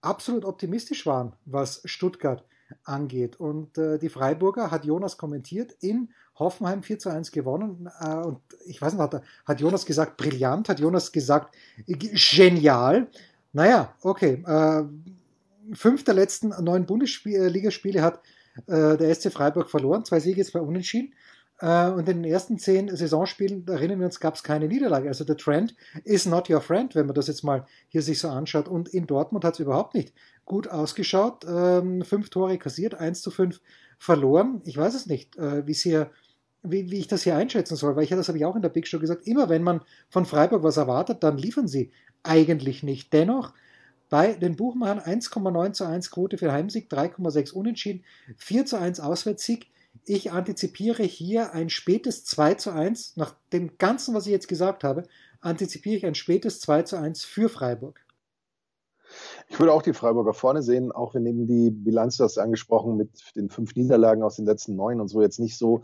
absolut 0.01 0.45
optimistisch 0.45 1.05
waren, 1.05 1.33
was 1.45 1.81
Stuttgart 1.85 2.43
angeht. 2.83 3.39
Und 3.39 3.77
äh, 3.77 3.97
die 3.97 4.09
Freiburger 4.09 4.71
hat 4.71 4.85
Jonas 4.85 5.17
kommentiert 5.17 5.75
in 5.81 6.09
Hoffenheim 6.37 6.83
4 6.83 6.99
zu 6.99 7.09
1 7.09 7.31
gewonnen. 7.31 7.89
Äh, 7.99 8.15
und 8.15 8.39
ich 8.65 8.81
weiß 8.81 8.93
nicht, 8.93 9.01
hat, 9.01 9.21
hat, 9.45 9.59
Jonas 9.59 9.85
gesagt 9.85 10.17
brillant, 10.17 10.69
hat 10.69 10.79
Jonas 10.79 11.11
gesagt 11.11 11.55
genial. 11.87 13.07
Naja, 13.53 13.93
okay. 14.01 14.43
Äh, 14.45 14.83
fünf 15.73 16.03
der 16.03 16.13
letzten 16.13 16.49
neun 16.63 16.85
Bundesligaspiele 16.85 18.01
hat 18.01 18.21
äh, 18.67 18.97
der 18.97 19.13
SC 19.13 19.31
Freiburg 19.31 19.69
verloren, 19.69 20.05
zwei 20.05 20.19
Siege, 20.19 20.43
zwei 20.45 20.61
Unentschieden. 20.61 21.13
Äh, 21.61 21.89
und 21.89 22.09
in 22.09 22.23
den 22.23 22.31
ersten 22.31 22.57
zehn 22.57 22.93
Saisonspielen, 22.93 23.65
da 23.65 23.73
erinnern 23.73 23.99
wir 23.99 24.05
uns, 24.05 24.19
gab 24.19 24.35
es 24.35 24.43
keine 24.43 24.67
Niederlage. 24.67 25.07
Also 25.07 25.23
der 25.23 25.37
Trend 25.37 25.75
is 26.03 26.25
not 26.25 26.49
your 26.49 26.61
friend, 26.61 26.95
wenn 26.95 27.05
man 27.05 27.15
das 27.15 27.27
jetzt 27.27 27.43
mal 27.43 27.65
hier 27.87 28.01
sich 28.01 28.19
so 28.19 28.27
anschaut. 28.29 28.67
Und 28.67 28.89
in 28.89 29.07
Dortmund 29.07 29.45
hat 29.45 29.53
es 29.53 29.59
überhaupt 29.59 29.93
nicht 29.93 30.13
gut 30.45 30.67
ausgeschaut. 30.67 31.45
Ähm, 31.47 32.03
fünf 32.03 32.29
Tore 32.29 32.57
kassiert, 32.57 32.95
eins 32.95 33.21
zu 33.21 33.31
fünf 33.31 33.61
verloren. 33.99 34.61
Ich 34.65 34.75
weiß 34.75 34.95
es 34.95 35.05
nicht, 35.05 35.37
äh, 35.37 35.65
wie 35.67 35.73
hier 35.73 36.11
wie, 36.63 36.91
wie, 36.91 36.99
ich 36.99 37.07
das 37.07 37.23
hier 37.23 37.35
einschätzen 37.35 37.75
soll, 37.75 37.95
weil 37.95 38.03
ich 38.03 38.09
das 38.09 38.27
habe 38.27 38.37
ich 38.37 38.45
auch 38.45 38.55
in 38.55 38.61
der 38.61 38.69
Big 38.69 38.87
Show 38.87 38.99
gesagt, 38.99 39.25
immer 39.25 39.49
wenn 39.49 39.63
man 39.63 39.81
von 40.09 40.25
Freiburg 40.25 40.63
was 40.63 40.77
erwartet, 40.77 41.23
dann 41.23 41.37
liefern 41.37 41.67
sie 41.67 41.91
eigentlich 42.23 42.83
nicht. 42.83 43.11
Dennoch 43.13 43.53
bei 44.09 44.33
den 44.33 44.57
Buchmachern 44.57 44.99
1,9 44.99 45.73
zu 45.73 45.85
1 45.85 46.11
Quote 46.11 46.37
für 46.37 46.51
Heimsieg, 46.51 46.91
3,6 46.91 47.53
Unentschieden, 47.53 48.03
4 48.37 48.65
zu 48.65 48.77
1 48.77 48.99
Auswärtssieg. 48.99 49.67
Ich 50.05 50.31
antizipiere 50.31 51.03
hier 51.03 51.53
ein 51.53 51.69
spätes 51.69 52.25
2 52.25 52.55
zu 52.55 52.71
1. 52.71 53.17
Nach 53.17 53.35
dem 53.53 53.77
Ganzen, 53.77 54.15
was 54.15 54.25
ich 54.25 54.31
jetzt 54.31 54.47
gesagt 54.47 54.83
habe, 54.83 55.03
antizipiere 55.41 55.95
ich 55.95 56.05
ein 56.05 56.15
spätes 56.15 56.59
2 56.61 56.83
zu 56.83 56.97
1 56.97 57.23
für 57.23 57.49
Freiburg. 57.49 57.99
Ich 59.49 59.59
würde 59.59 59.73
auch 59.73 59.81
die 59.81 59.93
Freiburger 59.93 60.33
vorne 60.33 60.63
sehen, 60.63 60.91
auch 60.91 61.13
wenn 61.13 61.25
eben 61.25 61.45
die 61.45 61.69
Bilanz, 61.69 62.17
du 62.17 62.23
hast 62.23 62.37
angesprochen, 62.37 62.95
mit 62.97 63.09
den 63.35 63.49
fünf 63.49 63.75
Niederlagen 63.75 64.23
aus 64.23 64.37
den 64.37 64.45
letzten 64.45 64.75
neun 64.75 65.01
und 65.01 65.09
so 65.09 65.21
jetzt 65.21 65.39
nicht 65.39 65.57
so 65.57 65.83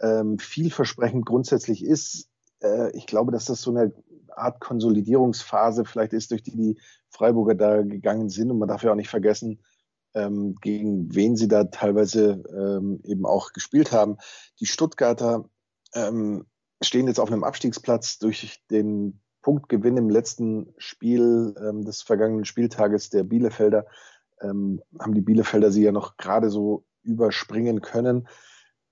ähm, 0.00 0.38
vielversprechend 0.38 1.24
grundsätzlich 1.24 1.84
ist. 1.84 2.28
Äh, 2.62 2.90
ich 2.96 3.06
glaube, 3.06 3.32
dass 3.32 3.44
das 3.44 3.62
so 3.62 3.70
eine 3.70 3.92
Art 4.36 4.60
Konsolidierungsphase 4.60 5.84
vielleicht 5.84 6.12
ist, 6.12 6.32
durch 6.32 6.42
die 6.42 6.56
die 6.56 6.78
Freiburger 7.08 7.54
da 7.54 7.82
gegangen 7.82 8.28
sind. 8.28 8.50
Und 8.50 8.58
man 8.58 8.68
darf 8.68 8.82
ja 8.82 8.90
auch 8.90 8.96
nicht 8.96 9.10
vergessen, 9.10 9.60
ähm, 10.14 10.56
gegen 10.60 11.14
wen 11.14 11.36
sie 11.36 11.48
da 11.48 11.64
teilweise 11.64 12.42
ähm, 12.56 13.00
eben 13.04 13.26
auch 13.26 13.52
gespielt 13.52 13.92
haben. 13.92 14.16
Die 14.60 14.66
Stuttgarter 14.66 15.48
ähm, 15.94 16.46
stehen 16.82 17.06
jetzt 17.06 17.20
auf 17.20 17.30
einem 17.30 17.44
Abstiegsplatz 17.44 18.18
durch 18.18 18.62
den 18.70 19.20
Punktgewinn 19.42 19.96
im 19.96 20.08
letzten 20.08 20.72
Spiel 20.78 21.54
ähm, 21.60 21.84
des 21.84 22.02
vergangenen 22.02 22.44
Spieltages 22.44 23.10
der 23.10 23.24
Bielefelder. 23.24 23.86
Ähm, 24.40 24.80
haben 24.98 25.14
die 25.14 25.20
Bielefelder 25.20 25.70
sie 25.70 25.82
ja 25.82 25.92
noch 25.92 26.16
gerade 26.16 26.50
so 26.50 26.84
überspringen 27.02 27.80
können. 27.82 28.28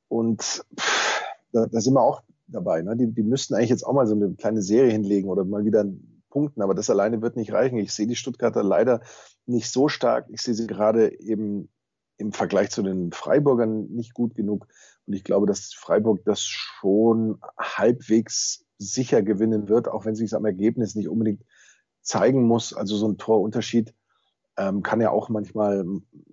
Und 0.08 0.42
pff, 0.78 1.22
da, 1.52 1.66
da, 1.66 1.80
sind 1.80 1.94
wir 1.94 2.02
auch 2.02 2.22
dabei. 2.46 2.82
Ne? 2.82 2.96
Die, 2.96 3.06
die 3.12 3.22
müssten 3.22 3.54
eigentlich 3.54 3.70
jetzt 3.70 3.84
auch 3.84 3.94
mal 3.94 4.06
so 4.06 4.14
eine 4.14 4.34
kleine 4.34 4.62
Serie 4.62 4.92
hinlegen 4.92 5.30
oder 5.30 5.44
mal 5.44 5.64
wieder 5.64 5.84
punkten, 6.32 6.62
aber 6.62 6.74
das 6.74 6.90
alleine 6.90 7.20
wird 7.20 7.36
nicht 7.36 7.52
reichen. 7.52 7.78
Ich 7.78 7.92
sehe 7.92 8.06
die 8.06 8.16
Stuttgarter 8.16 8.62
leider 8.62 9.02
nicht 9.46 9.70
so 9.70 9.88
stark. 9.88 10.26
Ich 10.30 10.40
sehe 10.40 10.54
sie 10.54 10.66
gerade 10.66 11.20
eben 11.20 11.68
im 12.16 12.32
Vergleich 12.32 12.70
zu 12.70 12.82
den 12.82 13.12
Freiburgern 13.12 13.86
nicht 13.88 14.14
gut 14.14 14.34
genug. 14.34 14.66
Und 15.06 15.12
ich 15.12 15.24
glaube, 15.24 15.46
dass 15.46 15.74
Freiburg 15.74 16.24
das 16.24 16.42
schon 16.42 17.38
halbwegs 17.58 18.64
sicher 18.78 19.22
gewinnen 19.22 19.68
wird, 19.68 19.88
auch 19.88 20.06
wenn 20.06 20.14
sich 20.14 20.26
es 20.26 20.34
am 20.34 20.46
Ergebnis 20.46 20.94
nicht 20.94 21.08
unbedingt 21.08 21.44
zeigen 22.00 22.44
muss. 22.44 22.72
Also 22.72 22.96
so 22.96 23.08
ein 23.08 23.18
Torunterschied 23.18 23.94
ähm, 24.56 24.82
kann 24.82 25.00
ja 25.00 25.10
auch 25.10 25.28
manchmal 25.28 25.84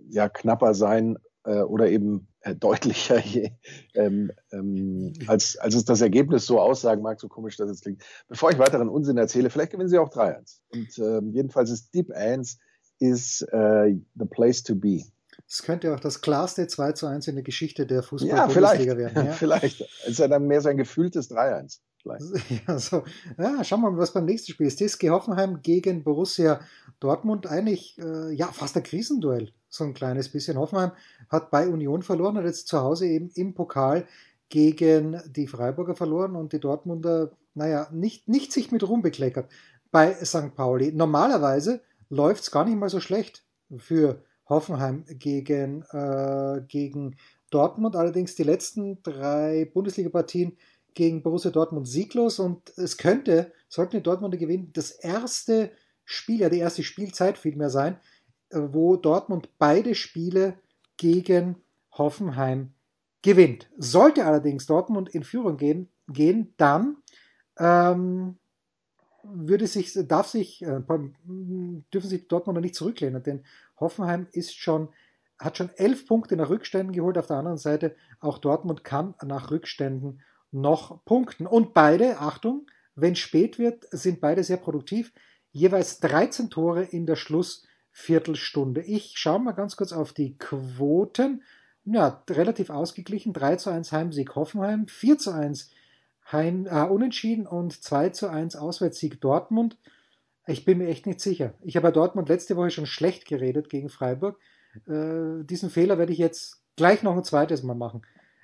ja 0.09 0.29
knapper 0.29 0.73
sein 0.73 1.17
äh, 1.43 1.62
oder 1.62 1.89
eben 1.89 2.28
äh, 2.41 2.56
deutlicher, 2.56 3.19
je, 3.25 3.52
ähm, 3.93 4.32
ähm, 4.52 5.13
als, 5.28 5.58
als 5.58 5.75
es 5.75 5.86
das 5.86 6.02
Ergebnis 6.02 6.45
so 6.45 6.60
aussagen 6.60 7.02
mag, 7.02 7.19
so 7.19 7.28
komisch 7.28 7.58
das 7.58 7.69
jetzt 7.69 7.84
klingt. 7.84 8.04
Bevor 8.28 8.52
ich 8.52 8.60
weiteren 8.60 8.89
Unsinn 8.89 9.17
erzähle, 9.17 9.49
vielleicht 9.49 9.71
gewinnen 9.71 9.89
sie 9.89 9.97
auch 9.97 10.10
3-1. 10.10 10.60
Und 10.71 10.99
ähm, 10.99 11.32
jedenfalls 11.34 11.69
ist 11.69 11.93
Deep 11.93 12.12
1 12.12 12.58
ist 12.99 13.41
äh, 13.54 13.95
the 14.15 14.25
place 14.25 14.63
to 14.63 14.75
be. 14.75 15.04
Es 15.47 15.63
könnte 15.63 15.93
auch 15.93 15.99
das 15.99 16.21
klarste 16.21 16.67
2 16.67 16.91
zu 16.93 17.08
1 17.08 17.28
in 17.28 17.36
der 17.36 17.43
Geschichte 17.43 17.86
der 17.86 18.04
Fußball-Bundesliga 18.04 18.93
ja, 18.93 18.97
werden. 18.97 19.25
Ja? 19.25 19.32
vielleicht. 19.34 19.82
Es 19.82 20.10
ist 20.10 20.19
ja 20.19 20.28
dann 20.28 20.47
mehr 20.47 20.62
so 20.62 20.69
ein 20.69 20.78
gefühltes 20.78 21.32
3-1. 21.32 21.80
Ja, 22.67 22.80
so. 22.80 23.04
ja, 23.38 23.62
schauen 23.63 23.82
wir 23.82 23.91
mal, 23.91 23.97
was 23.99 24.13
beim 24.13 24.23
nächsten 24.25 24.54
Spiel 24.54 24.67
ist. 24.67 24.80
TSG 24.80 25.10
Hoffenheim 25.10 25.62
gegen 25.62 26.04
Borussia 26.04 26.62
Dortmund. 27.02 27.45
Eigentlich, 27.45 27.97
äh, 27.99 28.34
ja, 28.34 28.47
fast 28.47 28.78
ein 28.78 28.84
Krisenduell. 28.84 29.52
So 29.69 29.84
ein 29.84 29.93
kleines 29.93 30.29
bisschen. 30.29 30.58
Hoffenheim 30.58 30.91
hat 31.29 31.51
bei 31.51 31.67
Union 31.67 32.01
verloren, 32.01 32.38
hat 32.38 32.45
jetzt 32.45 32.67
zu 32.67 32.79
Hause 32.82 33.08
eben 33.08 33.29
im 33.36 33.53
Pokal 33.53 34.08
gegen 34.49 35.21
die 35.27 35.47
Freiburger 35.47 35.95
verloren 35.95 36.36
und 36.36 36.53
die 36.53 36.60
Dortmunder, 36.60 37.32
naja, 37.53 37.88
nicht, 37.91 38.27
nicht 38.27 38.51
sich 38.51 38.71
mit 38.71 38.88
Ruhm 38.88 39.01
bekleckert 39.01 39.49
bei 39.91 40.13
St. 40.25 40.55
Pauli. 40.55 40.91
Normalerweise 40.91 41.82
läuft 42.10 42.43
es 42.43 42.51
gar 42.51 42.65
nicht 42.65 42.77
mal 42.77 42.89
so 42.89 42.99
schlecht 42.99 43.45
für 43.77 44.23
Hoffenheim 44.47 45.05
gegen, 45.08 45.84
äh, 45.91 46.62
gegen 46.67 47.15
Dortmund. 47.51 47.95
Allerdings 47.95 48.36
die 48.36 48.43
letzten 48.43 49.01
drei 49.03 49.69
Bundesliga-Partien 49.71 50.58
gegen 50.95 51.21
Borussia 51.21 51.51
Dortmund 51.51 51.88
sieglos 51.88 52.39
und 52.39 52.75
es 52.77 52.97
könnte, 52.97 53.53
sollten 53.67 53.97
die 53.97 54.03
Dortmunder 54.03 54.38
gewinnen, 54.38 54.71
das 54.73 54.91
erste 54.91 55.71
Spiel, 56.03 56.41
ja 56.41 56.49
die 56.49 56.58
erste 56.58 56.84
Spielzeit 56.84 57.38
vielmehr 57.38 57.69
sein, 57.69 57.97
wo 58.51 58.95
Dortmund 58.95 59.49
beide 59.57 59.95
Spiele 59.95 60.59
gegen 60.97 61.55
Hoffenheim 61.91 62.73
gewinnt. 63.21 63.69
Sollte 63.77 64.25
allerdings 64.25 64.65
Dortmund 64.65 65.09
in 65.09 65.23
Führung 65.23 65.57
gehen, 65.57 65.89
gehen 66.07 66.53
dann 66.57 66.97
ähm, 67.57 68.38
würde 69.23 69.67
sich, 69.67 69.93
darf 70.07 70.27
sich, 70.27 70.62
äh, 70.62 70.81
dürfen 70.88 72.09
sich 72.09 72.27
Dortmunder 72.27 72.62
nicht 72.62 72.75
zurücklehnen, 72.75 73.21
denn 73.21 73.43
Hoffenheim 73.79 74.27
ist 74.31 74.55
schon, 74.55 74.89
hat 75.38 75.57
schon 75.57 75.69
elf 75.75 76.05
Punkte 76.07 76.35
nach 76.35 76.49
Rückständen 76.49 76.93
geholt. 76.93 77.17
Auf 77.17 77.27
der 77.27 77.38
anderen 77.38 77.57
Seite 77.57 77.95
auch 78.19 78.38
Dortmund 78.38 78.83
kann 78.83 79.15
nach 79.23 79.51
Rückständen 79.51 80.21
noch 80.51 81.03
punkten. 81.05 81.45
Und 81.47 81.73
beide, 81.73 82.19
Achtung, 82.19 82.67
wenn 82.95 83.15
spät 83.15 83.59
wird, 83.59 83.85
sind 83.91 84.19
beide 84.19 84.43
sehr 84.43 84.57
produktiv. 84.57 85.13
Jeweils 85.51 85.99
13 85.99 86.49
Tore 86.49 86.83
in 86.83 87.05
der 87.05 87.15
Schlussviertelstunde. 87.99 88.81
Ich 88.81 89.13
schaue 89.17 89.39
mal 89.39 89.51
ganz 89.51 89.75
kurz 89.75 89.91
auf 89.91 90.13
die 90.13 90.38
Quoten. 90.38 91.43
Ja, 91.83 92.23
relativ 92.29 92.69
ausgeglichen. 92.69 93.33
3 93.33 93.57
zu 93.57 93.69
1 93.69 93.91
Heimsieg 93.91 94.35
Hoffenheim, 94.35 94.88
4 94.88 95.17
zu 95.17 95.31
1 95.31 95.69
Heim, 96.31 96.65
äh, 96.67 96.83
Unentschieden 96.83 97.45
und 97.45 97.83
2 97.83 98.09
zu 98.09 98.29
1 98.29 98.55
Auswärtssieg 98.55 99.19
Dortmund. 99.19 99.77
Ich 100.47 100.65
bin 100.65 100.77
mir 100.77 100.88
echt 100.88 101.05
nicht 101.07 101.19
sicher. 101.19 101.53
Ich 101.62 101.75
habe 101.75 101.88
bei 101.88 101.91
Dortmund 101.91 102.29
letzte 102.29 102.55
Woche 102.55 102.71
schon 102.71 102.85
schlecht 102.85 103.27
geredet 103.27 103.69
gegen 103.69 103.89
Freiburg. 103.89 104.39
Äh, 104.88 105.43
diesen 105.43 105.69
Fehler 105.69 105.97
werde 105.97 106.13
ich 106.13 106.19
jetzt 106.19 106.63
gleich 106.75 107.03
noch 107.03 107.17
ein 107.17 107.23
zweites 107.23 107.63
Mal 107.63 107.75
machen. 107.75 108.03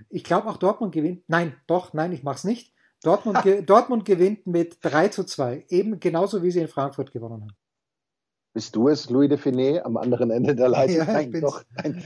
Ich 0.10 0.24
glaube 0.24 0.50
auch 0.50 0.58
Dortmund 0.58 0.94
gewinnt. 0.94 1.24
Nein, 1.28 1.56
doch, 1.68 1.94
nein, 1.94 2.12
ich 2.12 2.24
mache 2.24 2.38
es 2.38 2.44
nicht. 2.44 2.74
Dortmund, 3.04 3.42
ge 3.44 3.62
Dortmund 3.62 4.06
gewinnt 4.06 4.48
mit 4.48 4.80
3 4.82 5.10
zu 5.10 5.24
2. 5.24 5.66
Eben 5.70 6.00
genauso 6.00 6.44
wie 6.44 6.52
sie 6.52 6.60
in 6.60 6.68
Frankfurt 6.68 7.12
gewonnen 7.12 7.44
haben. 7.44 7.56
Bist 8.56 8.74
du 8.78 8.88
es, 8.88 9.10
Louis 9.10 9.28
de 9.28 9.38
Finet, 9.38 9.84
am 9.84 9.98
anderen 9.98 10.32
Ende 10.32 10.56
der 10.56 10.70
Leitung? 10.70 10.96
Ja, 10.96 11.04
nein, 11.04 11.30
doch. 11.42 11.62
Nein. 11.76 12.02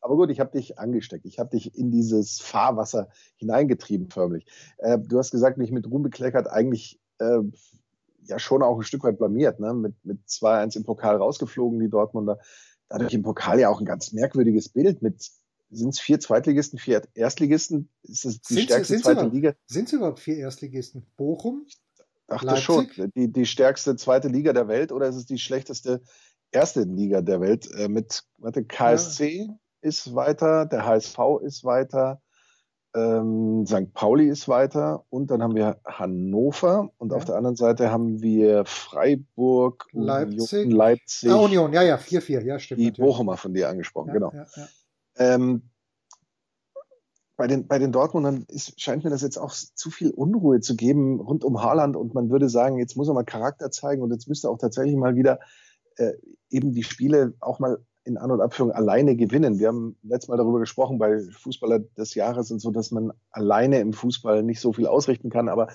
Aber 0.00 0.16
gut, 0.16 0.28
ich 0.30 0.40
habe 0.40 0.50
dich 0.50 0.80
angesteckt. 0.80 1.24
Ich 1.24 1.38
habe 1.38 1.50
dich 1.50 1.78
in 1.78 1.92
dieses 1.92 2.40
Fahrwasser 2.40 3.10
hineingetrieben, 3.36 4.10
förmlich. 4.10 4.44
Äh, 4.78 4.98
du 4.98 5.18
hast 5.18 5.30
gesagt, 5.30 5.58
mich 5.58 5.70
mit 5.70 5.88
Ruhm 5.88 6.02
bekleckert, 6.02 6.50
eigentlich 6.50 7.00
äh, 7.18 7.38
ja 8.24 8.40
schon 8.40 8.64
auch 8.64 8.76
ein 8.76 8.82
Stück 8.82 9.04
weit 9.04 9.18
blamiert. 9.18 9.60
Ne? 9.60 9.72
Mit, 9.72 9.94
mit 10.04 10.18
2-1 10.26 10.78
im 10.78 10.82
Pokal 10.82 11.14
rausgeflogen, 11.14 11.78
die 11.78 11.88
Dortmunder. 11.88 12.40
Dadurch 12.88 13.14
im 13.14 13.22
Pokal 13.22 13.60
ja 13.60 13.68
auch 13.68 13.78
ein 13.78 13.86
ganz 13.86 14.12
merkwürdiges 14.12 14.68
Bild 14.68 15.00
mit 15.00 15.30
sind 15.70 15.90
es 15.90 16.00
vier 16.00 16.18
Zweitligisten, 16.18 16.78
vier 16.80 17.02
Erstligisten? 17.14 17.88
Ist 18.02 18.24
es 18.24 18.40
die 18.40 18.54
sind 18.54 18.64
stärkste 18.64 18.96
sie, 18.96 19.02
zweite 19.02 19.26
Liga? 19.26 19.54
Sind 19.66 19.86
es 19.86 19.92
überhaupt 19.92 20.18
vier 20.18 20.38
Erstligisten? 20.38 21.06
Bochum? 21.16 21.66
Dachte 22.26 22.46
Leipzig? 22.46 22.64
schon. 22.64 23.12
Die, 23.14 23.32
die 23.32 23.46
stärkste 23.46 23.96
zweite 23.96 24.28
Liga 24.28 24.52
der 24.52 24.68
Welt 24.68 24.92
oder 24.92 25.06
ist 25.06 25.16
es 25.16 25.26
die 25.26 25.38
schlechteste 25.38 26.02
erste 26.50 26.82
Liga 26.82 27.20
der 27.20 27.40
Welt? 27.40 27.68
Äh, 27.76 27.88
mit 27.88 28.24
warte, 28.38 28.64
KSC 28.64 29.46
ja. 29.46 29.54
ist 29.80 30.14
weiter, 30.14 30.66
der 30.66 30.86
HSV 30.86 31.18
ist 31.42 31.64
weiter, 31.64 32.20
ähm, 32.94 33.64
St. 33.66 33.92
Pauli 33.94 34.28
ist 34.28 34.48
weiter 34.48 35.04
und 35.08 35.30
dann 35.30 35.42
haben 35.42 35.54
wir 35.54 35.80
Hannover 35.86 36.90
und 36.98 37.10
ja. 37.10 37.16
auf 37.16 37.24
der 37.24 37.36
anderen 37.36 37.56
Seite 37.56 37.90
haben 37.90 38.20
wir 38.20 38.64
Freiburg, 38.66 39.86
Leipzig, 39.92 40.64
Union, 40.64 40.76
Leipzig. 40.76 41.30
Ah, 41.30 41.36
Union, 41.36 41.72
ja, 41.72 41.82
ja, 41.82 41.96
4-4, 41.96 42.42
ja, 42.42 42.58
stimmt. 42.58 42.80
Die 42.80 42.86
natürlich. 42.86 43.08
Bochumer 43.08 43.36
von 43.36 43.54
dir 43.54 43.68
angesprochen, 43.68 44.08
ja, 44.08 44.14
genau. 44.14 44.32
Ähm, 45.16 45.71
bei 47.42 47.48
den, 47.48 47.66
bei 47.66 47.80
den 47.80 47.90
Dortmundern 47.90 48.44
ist, 48.46 48.80
scheint 48.80 49.02
mir 49.02 49.10
das 49.10 49.20
jetzt 49.20 49.36
auch 49.36 49.52
zu 49.52 49.90
viel 49.90 50.12
Unruhe 50.12 50.60
zu 50.60 50.76
geben 50.76 51.18
rund 51.18 51.42
um 51.42 51.60
Haaland. 51.60 51.96
Und 51.96 52.14
man 52.14 52.30
würde 52.30 52.48
sagen, 52.48 52.78
jetzt 52.78 52.96
muss 52.96 53.08
er 53.08 53.14
mal 53.14 53.24
Charakter 53.24 53.72
zeigen 53.72 54.00
und 54.00 54.12
jetzt 54.12 54.28
müsste 54.28 54.46
er 54.46 54.52
auch 54.52 54.58
tatsächlich 54.58 54.94
mal 54.94 55.16
wieder 55.16 55.40
äh, 55.96 56.12
eben 56.50 56.72
die 56.72 56.84
Spiele 56.84 57.34
auch 57.40 57.58
mal 57.58 57.78
in 58.04 58.16
An- 58.16 58.30
und 58.30 58.40
Abführung 58.40 58.70
alleine 58.70 59.16
gewinnen. 59.16 59.58
Wir 59.58 59.66
haben 59.66 59.96
letztes 60.04 60.28
Mal 60.28 60.36
darüber 60.36 60.60
gesprochen 60.60 60.98
bei 60.98 61.18
Fußballer 61.18 61.80
des 61.80 62.14
Jahres 62.14 62.52
und 62.52 62.60
so, 62.60 62.70
dass 62.70 62.92
man 62.92 63.10
alleine 63.32 63.80
im 63.80 63.92
Fußball 63.92 64.44
nicht 64.44 64.60
so 64.60 64.72
viel 64.72 64.86
ausrichten 64.86 65.28
kann, 65.28 65.48
aber 65.48 65.66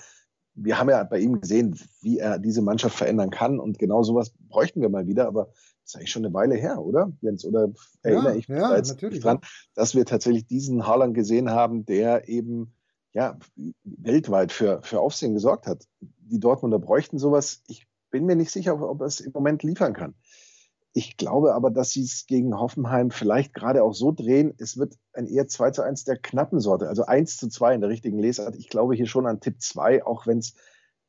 wir 0.54 0.78
haben 0.78 0.88
ja 0.88 1.04
bei 1.04 1.18
ihm 1.18 1.38
gesehen, 1.38 1.78
wie 2.00 2.16
er 2.16 2.38
diese 2.38 2.62
Mannschaft 2.62 2.96
verändern 2.96 3.28
kann. 3.28 3.60
Und 3.60 3.78
genau 3.78 4.02
sowas 4.04 4.32
bräuchten 4.48 4.80
wir 4.80 4.88
mal 4.88 5.06
wieder, 5.06 5.28
aber 5.28 5.50
ist 5.88 5.96
eigentlich 5.96 6.10
schon 6.10 6.24
eine 6.24 6.34
Weile 6.34 6.54
her, 6.54 6.82
oder, 6.82 7.12
Jens? 7.22 7.44
Oder 7.44 7.68
erinnere 8.02 8.32
ja, 8.32 8.38
ich 8.38 8.48
mich 8.48 8.58
ja, 8.58 8.76
jetzt 8.76 8.96
dran, 9.00 9.40
dass 9.74 9.94
wir 9.94 10.04
tatsächlich 10.04 10.46
diesen 10.46 10.86
Haaland 10.86 11.14
gesehen 11.14 11.50
haben, 11.50 11.86
der 11.86 12.28
eben 12.28 12.74
ja 13.14 13.38
weltweit 13.84 14.52
für, 14.52 14.82
für 14.82 15.00
Aufsehen 15.00 15.34
gesorgt 15.34 15.66
hat. 15.66 15.86
Die 16.00 16.40
Dortmunder 16.40 16.78
bräuchten 16.78 17.18
sowas. 17.18 17.62
Ich 17.68 17.86
bin 18.10 18.26
mir 18.26 18.36
nicht 18.36 18.50
sicher, 18.50 18.80
ob 18.80 19.00
er 19.00 19.06
es 19.06 19.20
im 19.20 19.32
Moment 19.32 19.62
liefern 19.62 19.94
kann. 19.94 20.14
Ich 20.92 21.16
glaube 21.16 21.54
aber, 21.54 21.70
dass 21.70 21.90
sie 21.90 22.02
es 22.02 22.26
gegen 22.26 22.58
Hoffenheim 22.58 23.10
vielleicht 23.10 23.54
gerade 23.54 23.82
auch 23.82 23.94
so 23.94 24.12
drehen. 24.12 24.52
Es 24.58 24.76
wird 24.76 24.94
ein 25.12 25.26
eher 25.26 25.46
2 25.46 25.70
zu 25.70 25.82
1 25.82 26.04
der 26.04 26.18
knappen 26.18 26.60
Sorte, 26.60 26.88
also 26.88 27.06
1 27.06 27.36
zu 27.38 27.48
2 27.48 27.74
in 27.74 27.80
der 27.80 27.90
richtigen 27.90 28.18
Lesart. 28.18 28.56
Ich 28.56 28.68
glaube 28.68 28.94
hier 28.94 29.06
schon 29.06 29.26
an 29.26 29.40
Tipp 29.40 29.60
2, 29.60 30.04
auch 30.04 30.26
wenn 30.26 30.38
es 30.38 30.54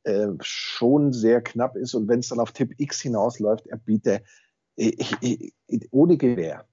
äh, 0.04 0.28
schon 0.42 1.12
sehr 1.12 1.42
knapp 1.42 1.76
ist 1.76 1.96
und 1.96 2.08
wenn 2.08 2.20
es 2.20 2.30
dann 2.30 2.40
auf 2.40 2.52
Tipp 2.52 2.76
X 2.78 3.02
hinausläuft, 3.02 3.68
er 3.68 3.78
bietet 3.78 4.24
ohne 5.92 6.18
Gewehr. 6.18 6.66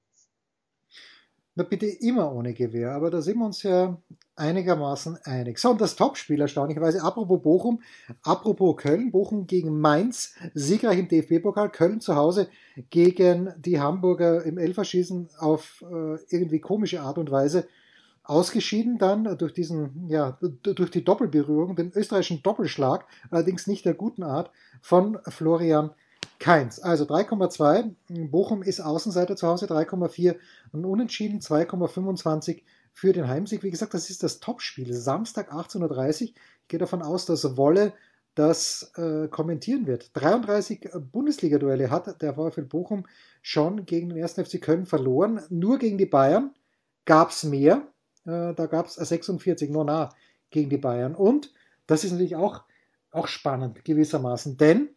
Na 1.58 1.64
bitte 1.64 1.86
immer 1.86 2.34
ohne 2.34 2.52
Gewehr, 2.52 2.92
aber 2.92 3.10
da 3.10 3.22
sind 3.22 3.38
wir 3.38 3.46
uns 3.46 3.62
ja 3.62 3.96
einigermaßen 4.36 5.16
einig. 5.24 5.58
So, 5.58 5.70
und 5.70 5.80
das 5.80 5.96
Topspiel 5.96 6.38
erstaunlicherweise, 6.38 7.02
apropos 7.02 7.40
Bochum, 7.40 7.80
apropos 8.22 8.76
Köln, 8.76 9.10
Bochum 9.10 9.46
gegen 9.46 9.80
Mainz, 9.80 10.34
siegreich 10.52 10.98
im 10.98 11.08
DFB-Pokal, 11.08 11.70
Köln 11.70 12.02
zu 12.02 12.14
Hause 12.14 12.48
gegen 12.90 13.54
die 13.56 13.80
Hamburger 13.80 14.44
im 14.44 14.58
Elferschießen 14.58 15.30
auf 15.38 15.82
äh, 15.90 16.18
irgendwie 16.28 16.60
komische 16.60 17.00
Art 17.00 17.16
und 17.16 17.30
Weise 17.30 17.66
ausgeschieden 18.22 18.98
dann 18.98 19.38
durch 19.38 19.54
diesen, 19.54 20.08
ja, 20.08 20.38
durch 20.40 20.90
die 20.90 21.04
Doppelberührung, 21.04 21.74
den 21.74 21.92
österreichischen 21.92 22.42
Doppelschlag, 22.42 23.06
allerdings 23.30 23.66
nicht 23.66 23.86
der 23.86 23.94
guten 23.94 24.24
Art, 24.24 24.50
von 24.82 25.18
Florian 25.28 25.92
Keins. 26.38 26.80
Also 26.80 27.04
3,2. 27.04 28.28
Bochum 28.28 28.62
ist 28.62 28.80
Außenseiter 28.80 29.36
zu 29.36 29.46
Hause, 29.48 29.66
3,4 29.66 30.36
und 30.72 30.84
Unentschieden, 30.84 31.40
2,25 31.40 32.62
für 32.92 33.12
den 33.12 33.28
Heimsieg. 33.28 33.62
Wie 33.62 33.70
gesagt, 33.70 33.94
das 33.94 34.10
ist 34.10 34.22
das 34.22 34.40
Topspiel. 34.40 34.92
Samstag 34.92 35.52
18.30 35.52 35.82
Uhr. 35.82 36.28
Ich 36.28 36.34
gehe 36.68 36.78
davon 36.78 37.02
aus, 37.02 37.26
dass 37.26 37.56
Wolle 37.56 37.92
das 38.34 38.92
äh, 38.96 39.28
kommentieren 39.28 39.86
wird. 39.86 40.10
33 40.14 40.90
Bundesliga-Duelle 41.12 41.90
hat 41.90 42.20
der 42.20 42.34
VfL 42.34 42.64
Bochum 42.64 43.06
schon 43.40 43.86
gegen 43.86 44.10
den 44.10 44.22
1. 44.22 44.34
FC 44.34 44.60
Köln 44.60 44.86
verloren. 44.86 45.40
Nur 45.48 45.78
gegen 45.78 45.96
die 45.96 46.06
Bayern 46.06 46.54
gab 47.06 47.30
es 47.30 47.44
mehr. 47.44 47.86
Äh, 48.26 48.52
da 48.54 48.66
gab 48.66 48.86
es 48.86 48.94
46 48.94 49.70
nur 49.70 49.84
nah 49.84 50.10
gegen 50.50 50.68
die 50.68 50.76
Bayern. 50.76 51.14
Und 51.14 51.52
das 51.86 52.04
ist 52.04 52.12
natürlich 52.12 52.36
auch, 52.36 52.62
auch 53.10 53.26
spannend 53.26 53.84
gewissermaßen, 53.84 54.58
denn 54.58 54.90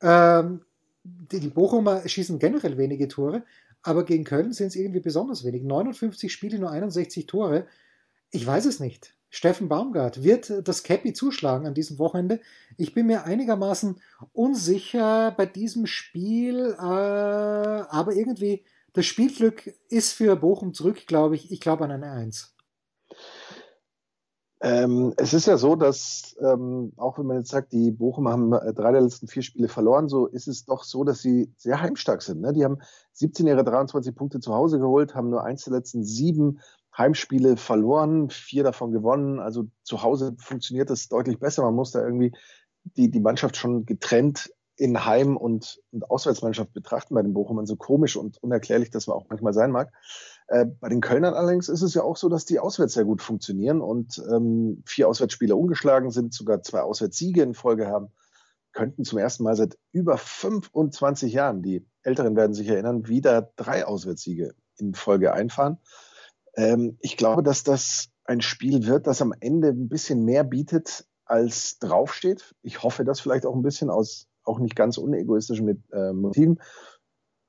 ähm, 0.00 0.60
die, 1.04 1.48
Bochumer 1.48 2.06
schießen 2.08 2.38
generell 2.38 2.78
wenige 2.78 3.08
Tore, 3.08 3.44
aber 3.82 4.04
gegen 4.04 4.24
Köln 4.24 4.52
sind 4.52 4.68
es 4.68 4.76
irgendwie 4.76 5.00
besonders 5.00 5.44
wenig. 5.44 5.62
59 5.62 6.32
Spiele, 6.32 6.58
nur 6.58 6.70
61 6.70 7.26
Tore. 7.26 7.66
Ich 8.30 8.46
weiß 8.46 8.64
es 8.64 8.80
nicht. 8.80 9.14
Steffen 9.28 9.68
Baumgart 9.68 10.22
wird 10.22 10.66
das 10.66 10.84
Cappy 10.84 11.12
zuschlagen 11.12 11.66
an 11.66 11.74
diesem 11.74 11.98
Wochenende. 11.98 12.40
Ich 12.76 12.94
bin 12.94 13.06
mir 13.06 13.24
einigermaßen 13.24 14.00
unsicher 14.32 15.32
bei 15.32 15.44
diesem 15.44 15.86
Spiel, 15.86 16.76
äh, 16.78 16.82
aber 16.82 18.14
irgendwie 18.14 18.64
das 18.92 19.06
Spielglück 19.06 19.74
ist 19.88 20.12
für 20.12 20.36
Bochum 20.36 20.72
zurück, 20.72 21.06
glaube 21.08 21.34
ich. 21.34 21.50
Ich 21.50 21.60
glaube 21.60 21.84
an 21.84 21.90
eine 21.90 22.12
1. 22.12 22.53
Ähm, 24.64 25.12
es 25.18 25.34
ist 25.34 25.46
ja 25.46 25.58
so, 25.58 25.76
dass 25.76 26.34
ähm, 26.40 26.94
auch 26.96 27.18
wenn 27.18 27.26
man 27.26 27.36
jetzt 27.36 27.50
sagt, 27.50 27.72
die 27.72 27.90
Bochum 27.90 28.28
haben 28.28 28.54
äh, 28.54 28.72
drei 28.72 28.92
der 28.92 29.02
letzten 29.02 29.28
vier 29.28 29.42
Spiele 29.42 29.68
verloren, 29.68 30.08
so 30.08 30.26
ist 30.26 30.48
es 30.48 30.64
doch 30.64 30.84
so, 30.84 31.04
dass 31.04 31.20
sie 31.20 31.52
sehr 31.58 31.82
heimstark 31.82 32.22
sind. 32.22 32.40
Ne? 32.40 32.54
Die 32.54 32.64
haben 32.64 32.78
17 33.12 33.46
ihrer 33.46 33.62
23 33.62 34.14
Punkte 34.14 34.40
zu 34.40 34.54
Hause 34.54 34.78
geholt, 34.78 35.14
haben 35.14 35.28
nur 35.28 35.44
eins 35.44 35.64
der 35.64 35.74
letzten 35.74 36.02
sieben 36.02 36.60
Heimspiele 36.96 37.58
verloren, 37.58 38.30
vier 38.30 38.64
davon 38.64 38.90
gewonnen. 38.90 39.38
Also 39.38 39.66
zu 39.82 40.02
Hause 40.02 40.34
funktioniert 40.38 40.88
das 40.88 41.08
deutlich 41.08 41.38
besser. 41.38 41.62
Man 41.62 41.74
muss 41.74 41.90
da 41.90 42.02
irgendwie 42.02 42.32
die, 42.96 43.10
die 43.10 43.20
Mannschaft 43.20 43.58
schon 43.58 43.84
getrennt 43.84 44.50
in 44.76 45.04
Heim- 45.04 45.36
und, 45.36 45.82
und 45.90 46.10
Auswärtsmannschaft 46.10 46.72
betrachten 46.72 47.14
bei 47.14 47.22
den 47.22 47.34
Bochumern, 47.34 47.66
so 47.66 47.76
komisch 47.76 48.16
und 48.16 48.42
unerklärlich 48.42 48.90
das 48.90 49.10
auch 49.10 49.26
manchmal 49.28 49.52
sein 49.52 49.70
mag. 49.70 49.92
Äh, 50.48 50.66
bei 50.66 50.88
den 50.88 51.00
Kölnern 51.00 51.34
allerdings 51.34 51.68
ist 51.68 51.82
es 51.82 51.94
ja 51.94 52.02
auch 52.02 52.16
so, 52.16 52.28
dass 52.28 52.44
die 52.44 52.58
auswärts 52.58 52.94
sehr 52.94 53.04
gut 53.04 53.22
funktionieren 53.22 53.80
und 53.80 54.22
ähm, 54.30 54.82
vier 54.84 55.08
Auswärtsspiele 55.08 55.56
ungeschlagen 55.56 56.10
sind, 56.10 56.34
sogar 56.34 56.62
zwei 56.62 56.80
Auswärtssiege 56.80 57.42
in 57.42 57.54
Folge 57.54 57.86
haben, 57.86 58.08
könnten 58.72 59.04
zum 59.04 59.18
ersten 59.18 59.44
Mal 59.44 59.56
seit 59.56 59.78
über 59.92 60.18
25 60.18 61.32
Jahren, 61.32 61.62
die 61.62 61.86
Älteren 62.02 62.36
werden 62.36 62.52
sich 62.52 62.68
erinnern, 62.68 63.08
wieder 63.08 63.52
drei 63.56 63.86
Auswärtssiege 63.86 64.54
in 64.78 64.94
Folge 64.94 65.32
einfahren. 65.32 65.78
Ähm, 66.56 66.98
ich 67.00 67.16
glaube, 67.16 67.42
dass 67.42 67.62
das 67.62 68.08
ein 68.24 68.40
Spiel 68.40 68.86
wird, 68.86 69.06
das 69.06 69.22
am 69.22 69.32
Ende 69.38 69.68
ein 69.68 69.88
bisschen 69.88 70.24
mehr 70.24 70.44
bietet, 70.44 71.06
als 71.24 71.78
draufsteht. 71.78 72.54
Ich 72.62 72.82
hoffe 72.82 73.04
das 73.04 73.20
vielleicht 73.20 73.46
auch 73.46 73.54
ein 73.54 73.62
bisschen 73.62 73.88
aus 73.88 74.28
auch 74.44 74.58
nicht 74.58 74.76
ganz 74.76 74.98
unegoistischen 74.98 75.84
äh, 75.90 76.12
Motiven 76.12 76.60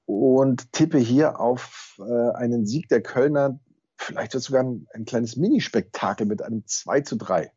und 0.06 0.72
tippe 0.72 0.98
hier 0.98 1.39
auf 1.39 2.00
äh, 2.00 2.32
einen 2.36 2.65
Sieg 2.65 2.89
der 2.89 3.02
Kölner. 3.02 3.60
Vielleicht 3.98 4.34
wird 4.34 4.44
sogar 4.44 4.63
ein, 4.63 4.88
ein 4.94 5.06
kleines 5.06 5.36
Minispektakel 5.36 6.26
mit 6.26 6.41
einem 6.41 6.65
2 6.65 7.02
zu 7.02 7.15
3. 7.15 7.52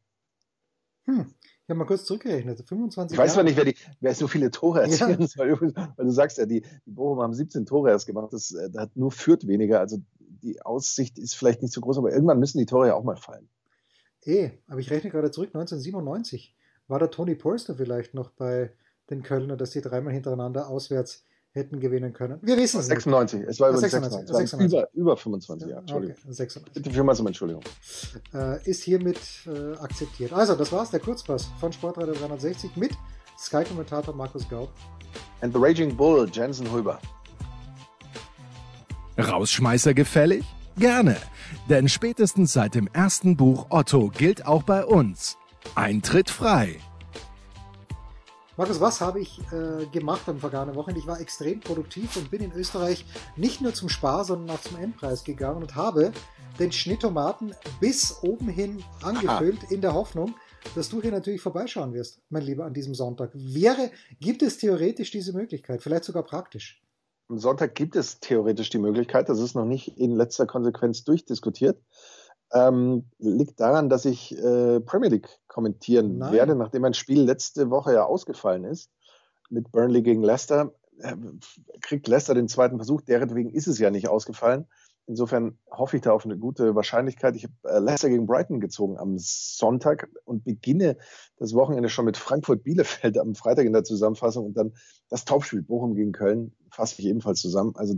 Hm. 1.06 1.34
Ich 1.40 1.70
habe 1.70 1.80
mal 1.80 1.86
kurz 1.86 2.06
zurückgerechnet. 2.06 2.66
25 2.66 3.14
ich 3.14 3.18
weiß 3.18 3.34
zwar 3.34 3.42
nicht, 3.42 3.58
wer, 3.58 3.66
die, 3.66 3.76
wer 4.00 4.14
so 4.14 4.26
viele 4.26 4.50
Tore 4.50 4.82
erzielen 4.82 5.20
ja. 5.20 5.26
soll, 5.26 5.60
weil 5.60 6.06
du 6.06 6.10
sagst 6.10 6.38
ja, 6.38 6.46
die, 6.46 6.62
die 6.86 6.90
Bochum 6.90 7.20
haben 7.20 7.34
17 7.34 7.66
Tore 7.66 7.90
erst 7.90 8.06
gemacht. 8.06 8.32
Das, 8.32 8.48
das 8.48 8.74
äh, 8.74 8.78
hat 8.78 8.96
nur 8.96 9.12
Fürth 9.12 9.46
weniger. 9.46 9.80
Also 9.80 9.98
die 10.18 10.62
Aussicht 10.62 11.18
ist 11.18 11.34
vielleicht 11.34 11.60
nicht 11.60 11.74
so 11.74 11.80
groß, 11.82 11.98
aber 11.98 12.12
irgendwann 12.12 12.38
müssen 12.38 12.58
die 12.58 12.66
Tore 12.66 12.88
ja 12.88 12.94
auch 12.94 13.04
mal 13.04 13.16
fallen. 13.16 13.50
Eh, 14.24 14.50
aber 14.66 14.80
ich 14.80 14.90
rechne 14.90 15.10
gerade 15.10 15.30
zurück, 15.30 15.48
1997 15.48 16.56
war 16.86 16.98
der 16.98 17.10
Tony 17.10 17.34
Polster 17.34 17.74
vielleicht 17.74 18.14
noch 18.14 18.30
bei 18.30 18.72
den 19.10 19.22
Kölner, 19.22 19.56
dass 19.56 19.72
sie 19.72 19.80
dreimal 19.80 20.12
hintereinander 20.12 20.68
auswärts 20.68 21.24
hätten 21.52 21.80
gewinnen 21.80 22.12
können. 22.12 22.38
Wir 22.42 22.56
wissen 22.56 22.80
es 22.80 22.86
96, 22.86 23.40
nicht. 23.40 23.48
es 23.48 23.60
war 23.60 23.70
über 23.70 23.78
96, 23.78 24.28
96. 24.28 24.50
96. 24.50 24.78
Über, 24.78 24.88
über 24.94 25.16
25 25.16 25.68
Jahre, 25.68 25.80
Entschuldigung. 25.80 26.16
Okay, 26.18 26.32
96. 26.32 26.74
Bitte 26.74 26.90
vielmals 26.90 27.20
um 27.20 27.26
Entschuldigung. 27.26 27.62
Äh, 28.34 28.68
ist 28.68 28.82
hiermit 28.82 29.18
äh, 29.46 29.76
akzeptiert. 29.78 30.32
Also, 30.32 30.54
das 30.54 30.70
war's, 30.72 30.90
der 30.90 31.00
Kurzpass 31.00 31.48
von 31.58 31.72
Sportradio 31.72 32.14
360 32.14 32.76
mit 32.76 32.92
Sky-Kommentator 33.38 34.14
Markus 34.14 34.48
Gaub. 34.48 34.70
And 35.40 35.52
the 35.54 35.60
Raging 35.60 35.96
Bull, 35.96 36.28
Jensen 36.30 36.70
Huber. 36.72 37.00
Rausschmeißer 39.18 39.94
gefällig? 39.94 40.44
Gerne, 40.76 41.16
denn 41.68 41.88
spätestens 41.88 42.52
seit 42.52 42.76
dem 42.76 42.88
ersten 42.92 43.36
Buch 43.36 43.66
Otto 43.70 44.12
gilt 44.16 44.46
auch 44.46 44.62
bei 44.62 44.84
uns. 44.84 45.36
Eintritt 45.74 46.30
frei. 46.30 46.76
Markus, 48.58 48.80
was 48.80 49.00
habe 49.00 49.20
ich 49.20 49.38
äh, 49.52 49.86
gemacht 49.92 50.28
am 50.28 50.40
vergangenen 50.40 50.74
Wochenende? 50.74 51.00
Ich 51.00 51.06
war 51.06 51.20
extrem 51.20 51.60
produktiv 51.60 52.16
und 52.16 52.28
bin 52.28 52.42
in 52.42 52.50
Österreich 52.50 53.04
nicht 53.36 53.60
nur 53.60 53.72
zum 53.72 53.88
Spar, 53.88 54.24
sondern 54.24 54.56
auch 54.56 54.60
zum 54.60 54.78
Endpreis 54.78 55.22
gegangen 55.22 55.62
und 55.62 55.76
habe 55.76 56.10
den 56.58 56.72
Schnittomaten 56.72 57.54
bis 57.80 58.20
oben 58.24 58.48
hin 58.48 58.82
angefüllt 59.00 59.60
Aha. 59.62 59.72
in 59.72 59.80
der 59.80 59.94
Hoffnung, 59.94 60.34
dass 60.74 60.88
du 60.88 61.00
hier 61.00 61.12
natürlich 61.12 61.40
vorbeischauen 61.40 61.94
wirst, 61.94 62.20
mein 62.30 62.42
Lieber, 62.42 62.64
an 62.64 62.74
diesem 62.74 62.96
Sonntag. 62.96 63.30
Wäre, 63.32 63.92
gibt 64.18 64.42
es 64.42 64.58
theoretisch 64.58 65.12
diese 65.12 65.32
Möglichkeit, 65.32 65.80
vielleicht 65.80 66.02
sogar 66.02 66.24
praktisch? 66.24 66.82
Am 67.28 67.38
Sonntag 67.38 67.76
gibt 67.76 67.94
es 67.94 68.18
theoretisch 68.18 68.70
die 68.70 68.78
Möglichkeit, 68.78 69.28
das 69.28 69.38
ist 69.38 69.54
noch 69.54 69.66
nicht 69.66 69.96
in 69.98 70.16
letzter 70.16 70.46
Konsequenz 70.46 71.04
durchdiskutiert 71.04 71.78
ähm, 72.52 73.04
liegt 73.18 73.60
daran, 73.60 73.88
dass 73.88 74.04
ich 74.04 74.36
äh, 74.36 74.80
Premier 74.80 75.10
League 75.10 75.28
kommentieren 75.58 76.18
Nein. 76.18 76.32
werde, 76.32 76.54
nachdem 76.54 76.82
mein 76.82 76.94
Spiel 76.94 77.22
letzte 77.22 77.68
Woche 77.68 77.92
ja 77.92 78.04
ausgefallen 78.04 78.62
ist 78.62 78.92
mit 79.50 79.72
Burnley 79.72 80.02
gegen 80.02 80.22
Leicester. 80.22 80.72
Äh, 81.00 81.16
kriegt 81.80 82.06
Leicester 82.06 82.32
den 82.34 82.46
zweiten 82.46 82.76
Versuch, 82.76 83.00
deretwegen 83.00 83.50
ist 83.50 83.66
es 83.66 83.80
ja 83.80 83.90
nicht 83.90 84.06
ausgefallen. 84.06 84.66
Insofern 85.08 85.58
hoffe 85.68 85.96
ich 85.96 86.02
da 86.02 86.12
auf 86.12 86.24
eine 86.24 86.38
gute 86.38 86.76
Wahrscheinlichkeit. 86.76 87.34
Ich 87.34 87.42
habe 87.42 87.54
äh, 87.64 87.80
Leicester 87.80 88.08
gegen 88.08 88.26
Brighton 88.26 88.60
gezogen 88.60 88.98
am 88.98 89.16
Sonntag 89.18 90.08
und 90.24 90.44
beginne 90.44 90.96
das 91.38 91.54
Wochenende 91.54 91.88
schon 91.88 92.04
mit 92.04 92.16
Frankfurt 92.16 92.62
Bielefeld 92.62 93.18
am 93.18 93.34
Freitag 93.34 93.66
in 93.66 93.72
der 93.72 93.82
Zusammenfassung 93.82 94.46
und 94.46 94.56
dann 94.56 94.74
das 95.08 95.24
Topspiel 95.24 95.62
Bochum 95.62 95.96
gegen 95.96 96.12
Köln 96.12 96.54
fasse 96.70 96.94
ich 97.00 97.08
ebenfalls 97.08 97.40
zusammen. 97.40 97.72
Also 97.74 97.96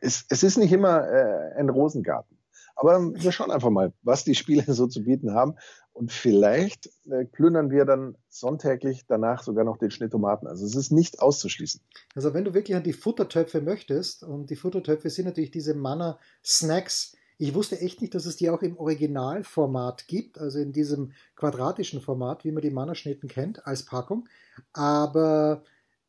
es, 0.00 0.24
es 0.30 0.42
ist 0.42 0.56
nicht 0.56 0.72
immer 0.72 1.06
äh, 1.06 1.52
ein 1.58 1.68
Rosengarten. 1.68 2.40
Aber 2.80 3.12
wir 3.12 3.30
schauen 3.30 3.50
einfach 3.50 3.68
mal, 3.68 3.92
was 4.02 4.24
die 4.24 4.34
Spiele 4.34 4.64
so 4.72 4.86
zu 4.86 5.04
bieten 5.04 5.34
haben. 5.34 5.56
Und 6.00 6.12
vielleicht 6.12 6.88
äh, 7.10 7.26
plündern 7.26 7.70
wir 7.70 7.84
dann 7.84 8.16
sonntäglich 8.30 9.04
danach 9.06 9.42
sogar 9.42 9.66
noch 9.66 9.76
den 9.76 9.90
Schnittomaten. 9.90 10.48
Also 10.48 10.64
es 10.64 10.74
ist 10.74 10.92
nicht 10.92 11.20
auszuschließen. 11.20 11.82
Also 12.14 12.32
wenn 12.32 12.46
du 12.46 12.54
wirklich 12.54 12.74
an 12.74 12.82
die 12.82 12.94
Futtertöpfe 12.94 13.60
möchtest, 13.60 14.22
und 14.22 14.48
die 14.48 14.56
Futtertöpfe 14.56 15.10
sind 15.10 15.26
natürlich 15.26 15.50
diese 15.50 15.74
Manna-Snacks, 15.74 17.16
ich 17.36 17.54
wusste 17.54 17.78
echt 17.82 18.00
nicht, 18.00 18.14
dass 18.14 18.24
es 18.24 18.36
die 18.36 18.48
auch 18.48 18.62
im 18.62 18.78
Originalformat 18.78 20.08
gibt, 20.08 20.38
also 20.38 20.58
in 20.58 20.72
diesem 20.72 21.12
quadratischen 21.36 22.00
Format, 22.00 22.46
wie 22.46 22.52
man 22.52 22.62
die 22.62 22.70
Mannerschnitten 22.70 23.28
kennt, 23.28 23.66
als 23.66 23.84
Packung. 23.84 24.26
Aber 24.72 25.64